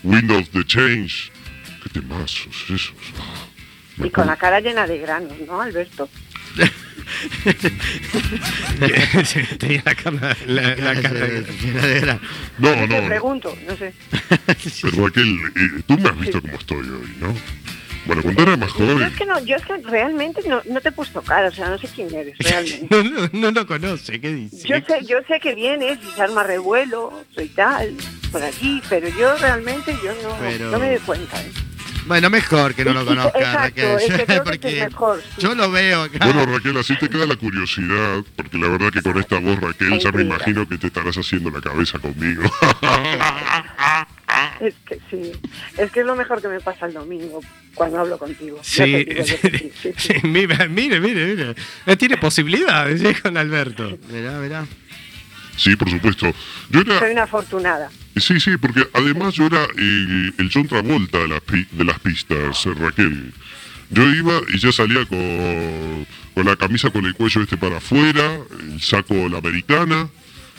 [0.04, 1.30] Windows the Change.
[1.82, 2.92] Qué temazos esos.
[3.96, 6.08] Me Y con la cara llena de granos, ¿no, Alberto?
[9.24, 10.36] Sí, Tenía la cara.
[10.46, 11.26] La, la cara.
[11.26, 12.20] Llena de gra-
[12.58, 13.06] No, Te no, no.
[13.08, 13.92] pregunto, no sé.
[14.82, 17.34] Pero Raquel, eh, tú me has visto cómo estoy hoy, ¿no?
[18.06, 20.80] Bueno, cuando era más Yo joven, es que no, yo es que realmente no, no
[20.80, 22.86] te he puesto cara, o sea, no sé quién eres realmente.
[22.90, 24.68] No, no, no lo conoce, ¿qué dice?
[24.68, 27.94] Yo sé, yo sé que vienes y se arma revuelo y tal,
[28.30, 31.40] por allí, pero yo realmente yo no, Pero- no me doy cuenta.
[31.42, 31.50] ¿eh?
[32.06, 33.98] Bueno, mejor que no lo conozca, Exacto, Raquel.
[33.98, 35.22] es que creo que es porque mejor.
[35.22, 35.40] sí.
[35.40, 36.18] yo lo veo acá.
[36.26, 39.98] Bueno, Raquel, así te queda la curiosidad, porque la verdad que con esta voz, Raquel,
[39.98, 42.42] ya me imagino que te estarás haciendo la cabeza conmigo.
[44.60, 45.32] Es que sí,
[45.78, 47.40] es que es lo mejor que me pasa el domingo
[47.74, 48.58] cuando hablo contigo.
[48.62, 50.12] Sí, te digo yo que sí, sí, sí.
[50.20, 51.54] sí, mire, mire, mire, mire.
[51.86, 53.16] Eh, Tiene posibilidades ¿eh?
[53.20, 53.98] con Alberto.
[54.10, 54.66] Mirá, mirá.
[55.56, 56.32] Sí, por supuesto.
[56.70, 57.90] Yo era, Soy una afortunada.
[58.16, 61.98] Sí, sí, porque además yo era el, el John Travolta de las, pi- de las
[62.00, 63.32] pistas, eh, Raquel.
[63.90, 68.38] Yo iba y ya salía con, con la camisa con el cuello este para afuera,
[68.72, 70.08] el saco la americana,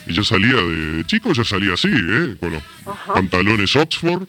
[0.07, 2.35] y ya salía de chico, ya salía así, ¿eh?
[2.39, 2.63] Con los
[3.13, 4.23] pantalones Oxford,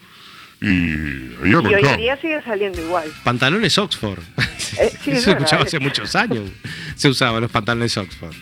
[0.60, 1.94] y ahí Y hoy arrancaba.
[1.94, 3.12] en día sigue saliendo igual.
[3.24, 4.20] Pantalones Oxford.
[4.78, 5.80] Eh, sí, es Eso escuchaba verdad, hace eh.
[5.80, 6.50] muchos años.
[6.96, 8.34] Se usaban los pantalones Oxford.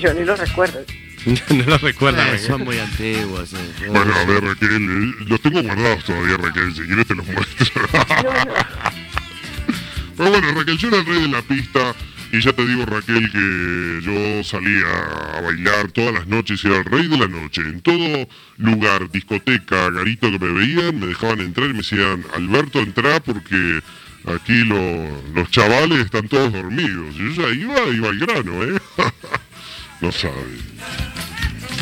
[0.00, 0.80] Yo ni lo recuerdo.
[1.50, 2.22] no lo recuerda.
[2.26, 2.46] Eh, Raquel.
[2.46, 3.52] son muy antiguos.
[3.54, 3.86] eh.
[3.88, 7.82] Bueno, a ver, Raquel, eh, los tengo guardados todavía, Raquel, si quieres te los muestro.
[8.22, 8.54] No, no.
[10.16, 11.94] Pero bueno, Raquel, yo era el rey de la pista
[12.36, 16.78] y ya te digo, Raquel, que yo salía a bailar todas las noches y era
[16.78, 17.60] el rey de la noche.
[17.62, 18.28] En todo
[18.58, 23.80] lugar, discoteca, garito que me veían, me dejaban entrar y me decían, Alberto, entra porque
[24.26, 27.14] aquí lo- los chavales están todos dormidos.
[27.16, 28.78] Y yo ya iba, iba al grano, ¿eh?
[30.00, 30.60] no sabes.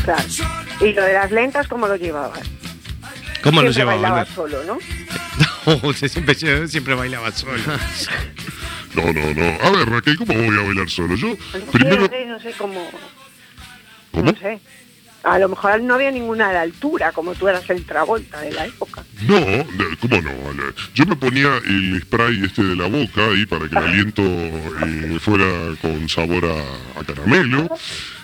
[0.05, 0.25] Claro.
[0.81, 2.41] Y lo de las lentas, ¿cómo lo llevabas?
[3.43, 4.59] ¿Cómo lo Siempre llevaba bailabas Alberto?
[4.59, 4.79] solo, ¿no?
[5.85, 6.35] No, siempre,
[6.69, 7.55] siempre bailaba solo.
[8.95, 9.45] No, no, no.
[9.63, 11.15] A ver, Raquel, ¿cómo voy a bailar solo?
[11.17, 12.07] Yo, No primero...
[12.09, 12.91] sé, no sé cómo...
[14.13, 14.33] ¿Cómo?
[14.33, 14.61] No sé.
[15.23, 18.51] A lo mejor no había ninguna a la altura, como tú eras el Travolta de
[18.53, 19.05] la época.
[19.23, 19.39] No,
[20.01, 20.33] ¿cómo no?
[20.95, 25.19] Yo me ponía el spray este de la boca ahí para que el aliento eh,
[25.21, 25.47] fuera
[25.81, 27.69] con sabor a, a caramelo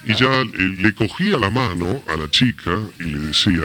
[0.07, 0.49] y ya eh,
[0.81, 3.63] le cogía la mano a la chica y le decía,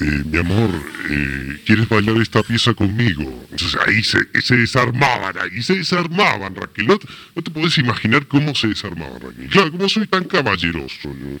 [0.00, 0.70] eh, mi amor,
[1.10, 3.46] eh, ¿quieres bailar esta pieza conmigo?
[3.50, 6.86] Entonces ahí se, se desarmaban, ahí se desarmaban, Raquel.
[6.86, 9.48] No, te- puedes imaginar cómo se desarmaban, Raquel.
[9.48, 11.02] Claro, como soy tan caballeroso.
[11.04, 11.38] yo.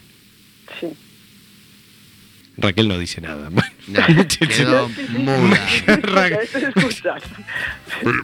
[2.56, 3.50] Raquel no dice nada.
[3.86, 5.60] No, quedó muda.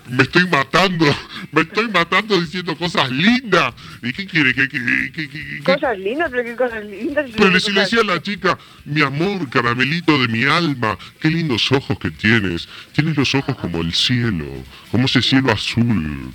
[0.09, 1.05] Me estoy matando,
[1.53, 3.75] me estoy matando diciendo cosas lindas.
[4.03, 4.55] ¿Y qué quiere?
[4.55, 7.27] ¿Qué, qué, qué- qué- qué- Cosas lindas, pero qué cosas lindas.
[7.37, 11.29] Pero le- si le decía a la chica, mi amor, caramelito de mi alma, qué
[11.29, 12.67] lindos ojos que tienes.
[12.95, 14.47] Tienes los ojos como el cielo,
[14.91, 16.33] como ese cielo azul.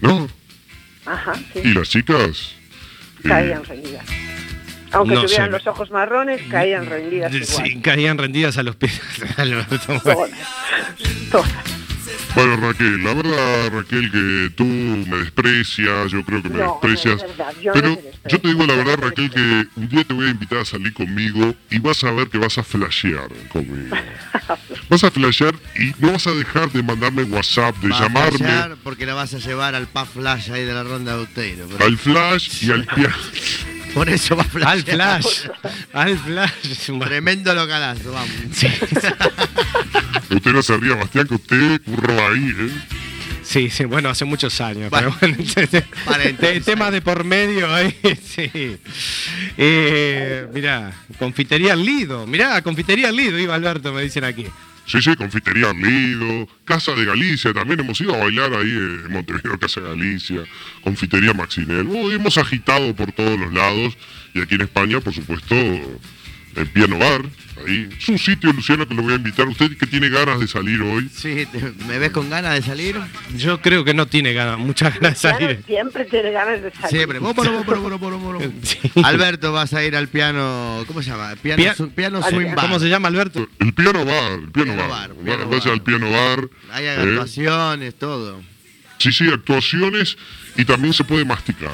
[0.00, 0.28] ¿No?
[1.04, 1.60] Ajá, sí.
[1.62, 2.54] Y las chicas...
[3.22, 3.62] Caían.
[4.92, 5.52] Aunque No tuvieran sé.
[5.52, 7.66] los ojos marrones, caían rendidas igual.
[7.66, 9.00] Sí, caían rendidas a los pies.
[9.86, 10.30] Todas.
[11.30, 11.50] Todas.
[12.34, 17.16] Bueno, Raquel, la verdad, Raquel, que tú me desprecias, yo creo que me No, desprecias.
[17.22, 20.02] no es verdad, yo no pero yo te digo la verdad, Raquel, que un día
[20.04, 23.28] te voy a invitar a salir conmigo y vas a ver que vas a flashear
[23.52, 23.94] conmigo.
[24.88, 28.38] Vas a flashear y no vas a dejar de mandarme WhatsApp, de Va a llamarme
[28.38, 31.66] flashear porque la vas a llevar al pub flash ahí de la ronda de Uteiro.
[31.80, 33.14] Al flash y al piano.
[33.94, 35.00] Por eso va a flashear.
[35.00, 35.48] Al flash.
[35.92, 36.90] Al flash.
[37.00, 38.30] Tremendo localazo, vamos.
[40.30, 42.70] Usted no se ría, Bastián, que usted curró ahí, ¿eh?
[43.42, 44.88] Sí, sí, bueno, hace muchos años.
[44.88, 45.14] Bueno.
[45.20, 46.64] pero bueno, te- te- Paréntesis.
[46.64, 48.78] te- tema de por medio ahí, sí.
[49.58, 52.26] Eh, mirá, confitería Lido.
[52.26, 54.46] Mirá, confitería Lido iba Alberto, me dicen aquí.
[54.92, 59.58] Sí, sí, confitería Lido, Casa de Galicia, también hemos ido a bailar ahí en Montevideo,
[59.58, 60.44] Casa de Galicia,
[60.82, 61.88] confitería Maxinel.
[61.90, 63.96] Oh, hemos agitado por todos los lados
[64.34, 67.22] y aquí en España, por supuesto, el Piano Bar.
[67.66, 67.88] Ahí.
[67.98, 69.46] Es un sitio, Luciano, que lo voy a invitar.
[69.48, 71.08] Usted que tiene ganas de salir hoy.
[71.14, 71.46] Sí,
[71.86, 72.96] ¿me ves con ganas de salir?
[73.36, 75.62] Yo creo que no tiene ganas, muchas ganas de Claro, salir.
[75.66, 76.88] siempre tiene ganas de salir.
[76.88, 77.18] Siempre.
[77.18, 77.34] Vos.
[78.62, 78.78] Sí.
[79.02, 80.84] Alberto, vas a ir al piano.
[80.86, 81.34] ¿Cómo se llama?
[81.42, 82.66] Piano, Pia- su- piano swing bar.
[82.66, 83.48] ¿Cómo se llama Alberto?
[83.58, 85.08] El Piano Bar, el Piano, Piano Bar.
[85.08, 85.72] Bar, Piano Vaya Bar.
[85.72, 86.48] al Piano Bar.
[86.72, 86.90] Hay ¿eh?
[86.90, 88.40] actuaciones, todo.
[88.98, 90.16] Sí, sí, actuaciones
[90.56, 91.72] y también se puede masticar.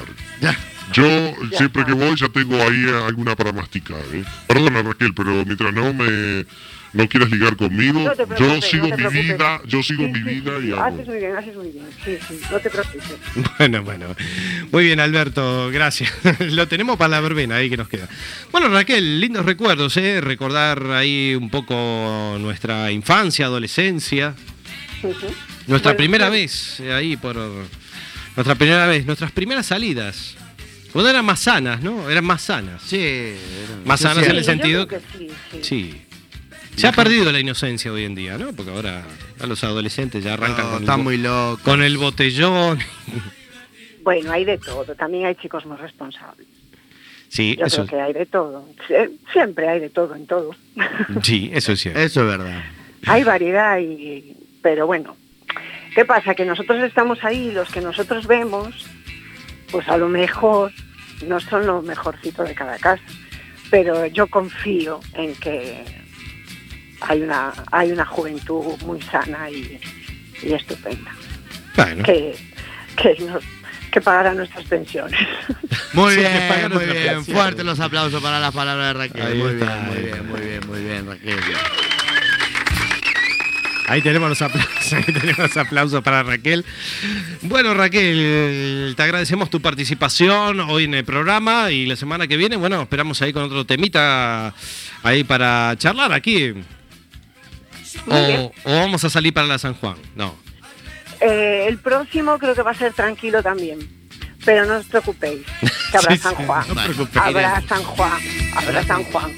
[0.93, 4.01] Yo siempre que voy ya tengo ahí alguna para masticar.
[4.13, 4.23] ¿eh?
[4.47, 6.45] Perdona Raquel, pero mientras no me
[6.91, 10.53] no quieras ligar conmigo, No yo sigo no mi vida, yo sigo Sí, mi vida
[10.59, 10.83] sí, y hago.
[10.83, 11.85] Haces muy bien, haces muy bien.
[12.03, 13.03] Sí, sí, no te preocupes.
[13.59, 14.15] Bueno, bueno.
[14.71, 16.11] Muy bien, Alberto, gracias.
[16.39, 18.07] Lo tenemos para la verbena ahí que nos queda.
[18.51, 20.19] Bueno, Raquel, lindos recuerdos, ¿eh?
[20.21, 24.33] Recordar ahí un poco nuestra infancia, adolescencia.
[25.03, 27.35] Nuestra Bueno, primera vez, eh, ahí por.
[28.35, 30.35] Nuestra primera vez, nuestras primeras salidas.
[30.91, 32.09] Cuando eran más sanas, ¿no?
[32.09, 32.81] Eran más sanas.
[32.81, 32.97] Sí.
[32.99, 33.35] era-
[33.85, 35.59] Más sanas sí, en el sentido- creo que sí, sí.
[35.63, 36.01] Sí.
[36.75, 38.53] Se ha perdido la inocencia hoy en día, ¿no?
[38.53, 39.03] Porque ahora
[39.39, 41.59] a los adolescentes ya arrancan no, con, el, Están bo- muy locos.
[41.61, 42.79] con el botellón.
[44.03, 44.95] Bueno, hay de todo.
[44.95, 46.47] También hay chicos muy responsables.
[47.27, 48.65] Sí, Yo eso, creo que hay de todo.
[48.87, 50.55] Sie- Siempre hay de todo en todo.
[51.23, 51.99] sí, eso es cierto.
[51.99, 52.63] Eso es verdad.
[53.05, 55.15] Hay variedad, y, pero bueno.
[55.95, 56.33] ¿Qué pasa?
[56.33, 58.85] Que nosotros estamos ahí, los que nosotros vemos,
[59.71, 60.71] pues a lo mejor
[61.25, 63.03] no son lo mejorcito de cada casa.
[63.69, 65.83] Pero yo confío en que
[67.01, 69.79] hay una, hay una juventud muy sana y,
[70.41, 71.11] y estupenda.
[71.75, 72.03] Bueno.
[72.03, 72.35] Que,
[72.95, 73.43] que, nos,
[73.91, 75.19] que pagará nuestras pensiones.
[75.93, 77.25] Muy Sí, bien, pagan muy bien.
[77.25, 79.21] Fuertes los aplausos para las palabras de Raquel.
[79.21, 81.39] Ahí muy está, bien, muy bien, muy bien, muy bien, Raquel.
[83.89, 86.63] Ahí tenemos los aplausos, ahí tenemos los aplausos para Raquel.
[87.41, 92.55] Bueno, Raquel, te agradecemos tu participación hoy en el programa y la semana que viene,
[92.55, 94.53] bueno, esperamos ahí con otro temita
[95.03, 96.53] ahí para charlar aquí.
[98.07, 99.95] O, o vamos a salir para la San Juan.
[100.15, 100.35] No.
[101.21, 103.79] Eh, el próximo creo que va a ser tranquilo también.
[104.45, 105.41] Pero no os preocupéis,
[105.91, 106.63] que habrá Sí, San sí, Juan.
[106.69, 107.17] no preocupéis.
[107.25, 108.21] habrá San Juan,
[108.55, 109.31] habrá San Juan.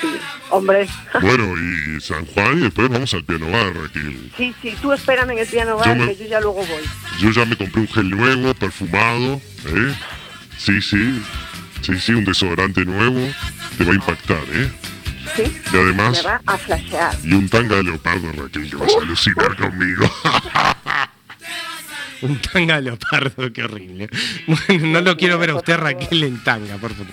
[0.00, 0.18] Sí,
[0.50, 0.86] hombre.
[1.20, 4.30] Bueno, y San Juan y después vamos al piano bar, Raquel.
[4.36, 6.82] Sí, sí, tú espérame en el piano bar, Yo me- que yo ya luego voy.
[7.20, 9.94] Yo ya me compré un gel nuevo, perfumado, ¿eh?
[10.58, 11.22] Sí, sí.
[11.82, 13.28] Sí, sí, un desodorante nuevo.
[13.78, 14.70] Te va a impactar, ¿eh?
[15.36, 17.16] Sí, Y además, me va a flashear.
[17.24, 20.04] y un tanga de leopardo, Raquel, que vas a alucinar conmigo.
[22.28, 24.08] Un tanga de leopardo, qué horrible.
[24.46, 27.12] Bueno, no lo quiero ver a usted, Raquel, en tanga, por, favor.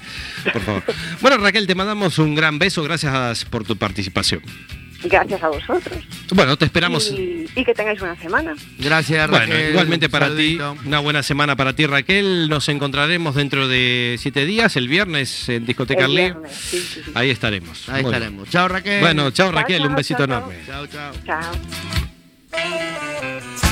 [0.54, 0.84] por favor.
[1.22, 4.42] Bueno, Raquel, te mandamos un gran beso, gracias por tu participación.
[5.02, 5.98] Gracias a vosotros.
[6.34, 7.10] Bueno, te esperamos.
[7.12, 8.54] Y, y que tengáis buena semana.
[8.78, 9.48] Gracias, Raquel.
[9.50, 10.74] Bueno, igualmente para saludito.
[10.74, 12.50] ti, una buena semana para ti, Raquel.
[12.50, 17.12] Nos encontraremos dentro de siete días, el viernes en Discoteca sí, sí, sí.
[17.16, 17.88] Ahí estaremos.
[17.88, 18.24] Ahí Muy bien.
[18.24, 18.50] estaremos.
[18.50, 19.00] Chao, Raquel.
[19.00, 20.52] Bueno, chao Chao, Raquel, un besito chao, chao.
[20.52, 20.56] enorme.
[20.68, 21.14] Chao, chao.
[22.52, 23.69] Chao.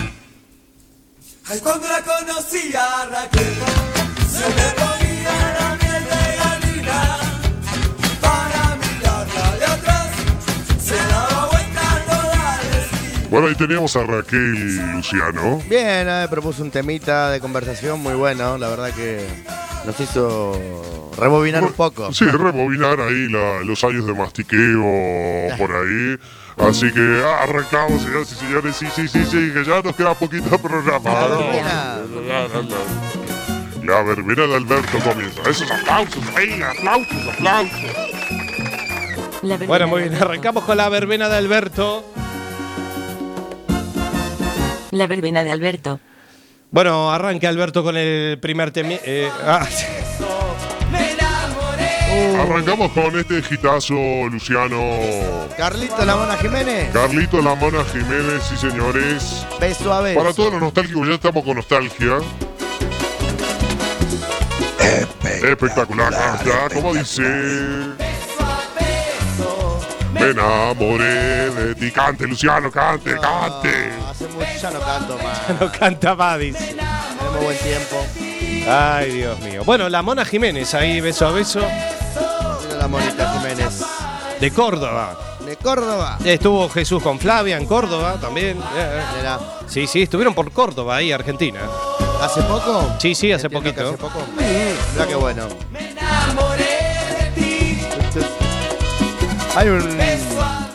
[1.50, 3.54] Ay, cuando la conocí a Raquel,
[4.30, 7.18] se me ponía la miel de gallina.
[8.20, 10.08] Para mirarla de atrás,
[10.84, 13.28] se daba vuelta toda la esquina.
[13.30, 15.62] Bueno, ahí teníamos a Raquel Luciano.
[15.70, 18.58] Bien, eh, propuso un temita de conversación muy bueno.
[18.58, 19.26] La verdad que
[19.86, 22.12] nos hizo rebobinar un poco.
[22.14, 26.18] Sí, rebobinar ahí la- los años de mastiqueo por ahí.
[26.58, 28.76] Así que ah, arrancamos, señoras y señores.
[28.76, 31.10] Sí, sí, sí, sí, que ya nos queda poquito programa.
[33.84, 35.50] La verbena de Alberto comienza.
[35.50, 37.80] Esos aplausos ahí, aplausos, aplausos.
[39.68, 42.04] Bueno, muy bien, arrancamos con la verbena de Alberto.
[44.92, 46.00] La verbena de Alberto.
[46.72, 48.96] Bueno, arranque Alberto con el primer tema.
[49.46, 49.86] ah, sí.
[52.40, 53.94] Arrancamos con este gitazo,
[54.30, 55.00] Luciano.
[55.58, 56.92] Carlito La Mona Jiménez.
[56.94, 59.46] Carlito La Mona Jiménez, sí señores.
[59.60, 60.20] Beso a beso.
[60.20, 62.18] Para todos los nostálgicos, ya estamos con nostalgia.
[65.24, 66.14] Espectacular,
[66.46, 67.24] ya, como dice.
[70.14, 71.92] Me enamoré de ti.
[71.92, 73.92] Cante, Luciano, cante, cante.
[74.10, 75.42] Hace mucho ya no canto más.
[75.60, 76.76] No canta más, dice.
[76.76, 78.06] Tenemos buen tiempo.
[78.70, 79.64] Ay, Dios mío.
[79.64, 81.62] Bueno, la Mona Jiménez, ahí beso a beso,
[82.88, 83.84] Monita Jiménez.
[84.40, 85.18] de Córdoba.
[85.46, 86.18] De Córdoba.
[86.26, 88.58] Estuvo Jesús con Flavia en Córdoba también.
[88.76, 91.60] Eh, Mira, Sí, sí, estuvieron por Córdoba, ahí, Argentina.
[92.22, 92.96] ¿hace poco?
[93.00, 93.90] Sí, sí, hace Entiendo que poquito.
[93.90, 94.26] Hace poco.
[94.38, 95.48] Mira qué bueno.
[99.56, 99.98] Hay un.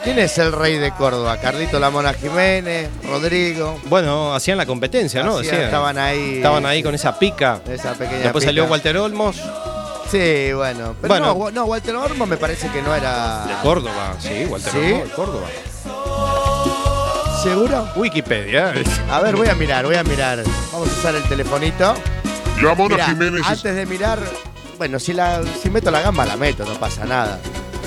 [0.02, 1.36] ¿Quién es el rey de Córdoba?
[1.36, 3.78] Carlito La Mona Jiménez, Rodrigo.
[3.84, 5.38] Bueno, hacían la competencia, ¿no?
[5.38, 6.36] Hacían- estaban ahí.
[6.38, 7.60] Estaban ahí con esa pica.
[7.68, 8.22] Esa pequeña.
[8.24, 8.48] Después pica.
[8.48, 9.36] salió Walter Olmos
[10.12, 10.94] Sí, bueno.
[11.00, 11.34] Pero Bueno.
[11.34, 13.46] no, no, Walter Ormo me parece que no era.
[13.46, 14.14] de Córdoba.
[14.20, 14.78] Sí, Walter ¿Sí?
[14.78, 15.46] Olmos de Córdoba.
[17.42, 17.88] ¿Seguro?
[17.96, 18.72] Wikipedia.
[19.10, 20.42] A ver, voy a mirar, voy a mirar.
[20.70, 21.94] Vamos a usar el telefonito.
[22.56, 23.40] Mirá, Jiménez.
[23.40, 24.18] es- antes de mirar,
[24.78, 27.40] bueno, si, la, si meto la gamba, la meto, no pasa nada.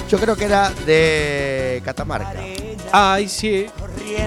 [0.10, 2.34] Yo creo que era de Catamarca.
[2.92, 3.68] Ay, sí.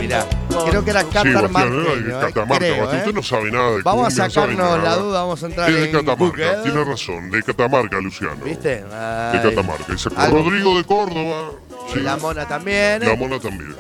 [0.01, 0.27] Mirá,
[0.69, 1.95] creo que era Sí, Bastián, era Catamarca.
[1.95, 2.59] de Catamarca.
[2.59, 2.97] creo, ¿eh?
[2.99, 5.77] Usted no sabe nada de Vamos a no sacarnos la duda, vamos a entrar Es
[5.77, 6.63] de en Catamarca, Google.
[6.63, 8.37] tiene razón, de Catamarca, Luciano.
[8.45, 8.83] ¿Viste?
[8.83, 9.41] De.
[9.43, 10.29] Catamarca.
[10.31, 11.51] Rodrigo de Córdoba.
[11.93, 12.01] Sí.
[12.01, 13.01] La mona también.
[13.07, 13.75] La Mona también.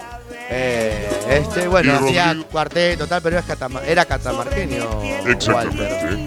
[0.50, 4.88] Eh, este, bueno, hacía Rodrigo- cuarteto, tal, pero es catama- era catamarqueño.
[5.52, 6.18] Walter.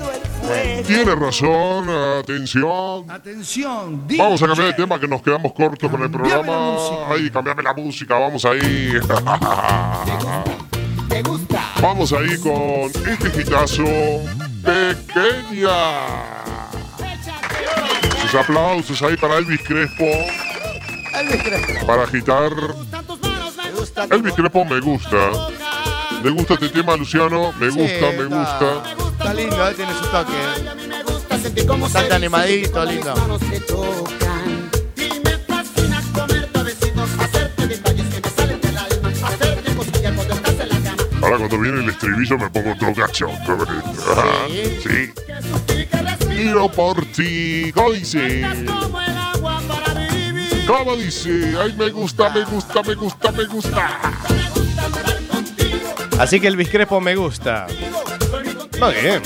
[0.85, 1.89] Tiene razón,
[2.19, 3.09] atención.
[3.09, 6.75] Atención, Vamos a cambiar de tema que nos quedamos cortos con el programa.
[7.09, 8.93] Ahí, cambiame la música, vamos ahí.
[11.09, 11.61] ¿Te gusta?
[11.81, 13.83] Vamos ahí con este hitazo
[14.63, 15.69] pequeña.
[18.21, 20.05] Sus aplausos ahí para Elvis Crespo.
[21.19, 21.85] Elvis Crespo.
[21.85, 22.51] Para agitar.
[22.51, 25.31] Me gusta Elvis Crespo me gusta.
[26.23, 27.51] ¿Le gusta este tema, Luciano?
[27.59, 29.00] Me gusta, me gusta.
[29.31, 30.87] Está lindo, eh, tiene su toque.
[30.89, 33.15] Me gusta sentir como Bastante animadito, lindo.
[33.15, 34.69] manos se tocan.
[34.97, 38.71] Y me fascina comerte a besitos, hacerte detalles que me salen de
[41.37, 43.05] cuando viene el estribillo me pongo todo.
[44.11, 44.47] Ajá,
[44.83, 45.13] Sí.
[46.27, 47.71] Tiro por ti.
[47.73, 48.45] ¿Cómo dice?
[50.67, 51.55] ¿Cómo dice?
[51.57, 53.99] Ay, me gusta, me gusta, me gusta, me gusta.
[56.19, 57.67] Así que el Biscrepo me gusta.
[58.81, 59.21] Muy bien.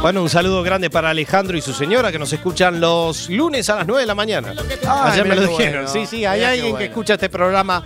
[0.00, 3.76] Bueno, un saludo grande para Alejandro y su señora que nos escuchan los lunes a
[3.76, 4.52] las 9 de la mañana.
[4.88, 5.84] Ay, Ayer me lo dijeron.
[5.84, 5.88] bueno.
[5.88, 7.84] Sí, sí, hay Mirá alguien que escucha este programa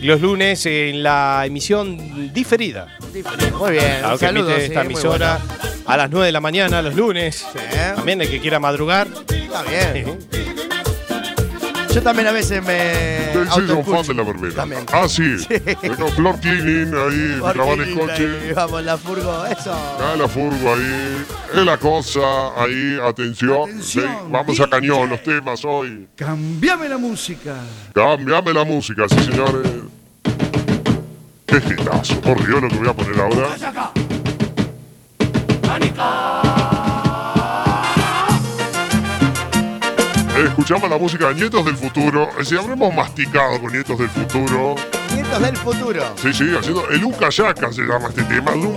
[0.00, 2.96] los lunes en la emisión diferida.
[3.58, 3.98] Muy bien.
[3.98, 5.82] Claro un que saludo, sí, esta emisora bueno.
[5.84, 7.46] a las 9 de la mañana los lunes.
[7.94, 9.06] También el que quiera madrugar.
[9.28, 10.18] Está bien.
[11.98, 13.32] Yo también a veces me.
[13.32, 14.54] Sí, sí, son fan de la verbena.
[14.54, 14.86] También.
[14.92, 15.36] Ah, sí.
[15.80, 18.52] Tengo Flor Cleaning ahí, grabar el coche.
[18.54, 19.72] Vamos, la furgo, eso.
[19.74, 21.26] Ah, la furgo ahí.
[21.52, 22.20] Es la cosa
[22.56, 23.82] ahí, atención.
[23.82, 26.06] Sí, vamos a cañón los temas hoy.
[26.14, 27.56] Cambiame la música.
[27.92, 29.68] Cambiame la música, sí, señores.
[31.46, 33.92] Qué hitazo, por Dios, lo que voy a poner ahora.
[40.44, 42.28] Escuchamos la música de Nietos del Futuro.
[42.44, 44.76] Si habremos masticado con Nietos del Futuro.
[45.12, 46.02] Nietos del futuro.
[46.16, 48.76] Sí, sí, haciendo el Uca Yaca se llama este tema, de un.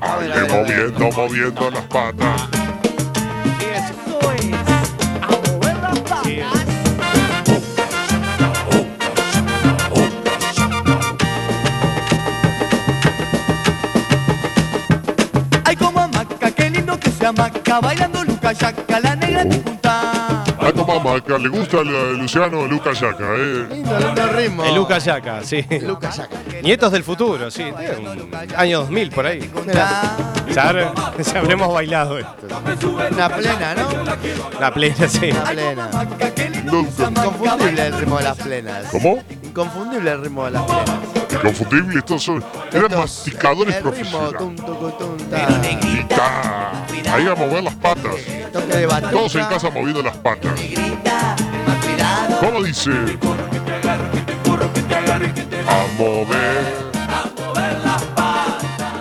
[0.00, 2.48] Ay, que moviendo, moviendo las patas.
[15.64, 19.17] Ay, como hamaca, qué lindo que se hamaca, bailando Luca Yaca, la.
[21.08, 23.66] Que le gusta el, Luciano el Uca Yaca, eh.
[23.70, 24.64] Lindo, lindo ritmo.
[24.64, 25.64] El Lucas Yaca, sí.
[25.80, 26.36] Lucas Yaca.
[26.62, 27.62] Nietos del futuro, sí.
[27.62, 29.50] un Año 2000 por ahí.
[30.54, 30.74] Ya
[31.34, 32.46] habremos bailado esto.
[33.10, 33.88] Una plena, ¿no?
[34.60, 35.30] La plena, sí.
[35.30, 35.90] Una plena.
[37.08, 38.84] Inconfundible el ritmo de las plenas.
[38.90, 39.18] ¿Cómo?
[39.42, 41.17] Inconfundible el ritmo de las plenas.
[41.42, 42.44] Inconfundible, estos son.
[42.72, 44.38] Eran masticadores profesionales.
[44.38, 45.48] tum, tucu, tum, ta.
[45.82, 46.86] Y ta.
[47.14, 48.14] Ahí a mover las patas.
[49.10, 50.52] Todos en casa moviendo las patas.
[52.40, 52.90] ¿Cómo dice?
[55.66, 56.87] A mover.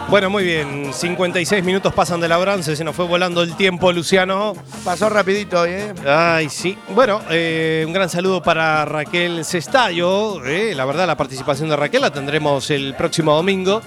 [0.10, 0.94] Bueno, muy bien.
[0.94, 2.78] 56 minutos pasan de la 11.
[2.78, 4.54] Se nos fue volando el tiempo, Luciano.
[4.86, 5.94] Pasó rapidito hoy, ¿eh?
[6.08, 6.78] Ay, sí.
[6.96, 10.44] Bueno, eh, un gran saludo para Raquel Cestallo.
[10.46, 13.82] eh, La verdad, la participación de Raquel la tendremos el próximo domingo.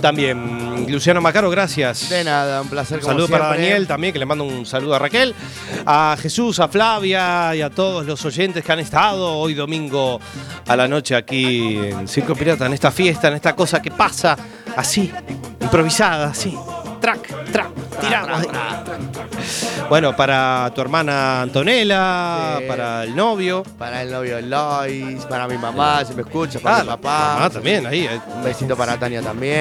[0.00, 2.08] También Luciano Macaro, gracias.
[2.08, 3.48] De nada, un placer Un como saludo para.
[3.48, 5.34] Daniel también, que le mando un saludo a Raquel,
[5.84, 10.18] a Jesús, a Flavia y a todos los oyentes que han estado hoy domingo
[10.66, 14.38] a la noche aquí en Circo Pirata, en esta fiesta, en esta cosa que pasa
[14.76, 15.12] así,
[15.60, 16.56] improvisada, así.
[17.00, 18.46] Track, track, tiramos.
[19.88, 22.64] Bueno, para tu hermana Antonella, Sí.
[22.68, 23.62] para el novio.
[23.78, 27.34] Para el novio Lois, para mi mamá, si me escucha, para Ah, mi papá.
[27.34, 28.04] mamá también, ahí.
[28.06, 28.20] eh.
[28.36, 29.60] Un besito para Tania también.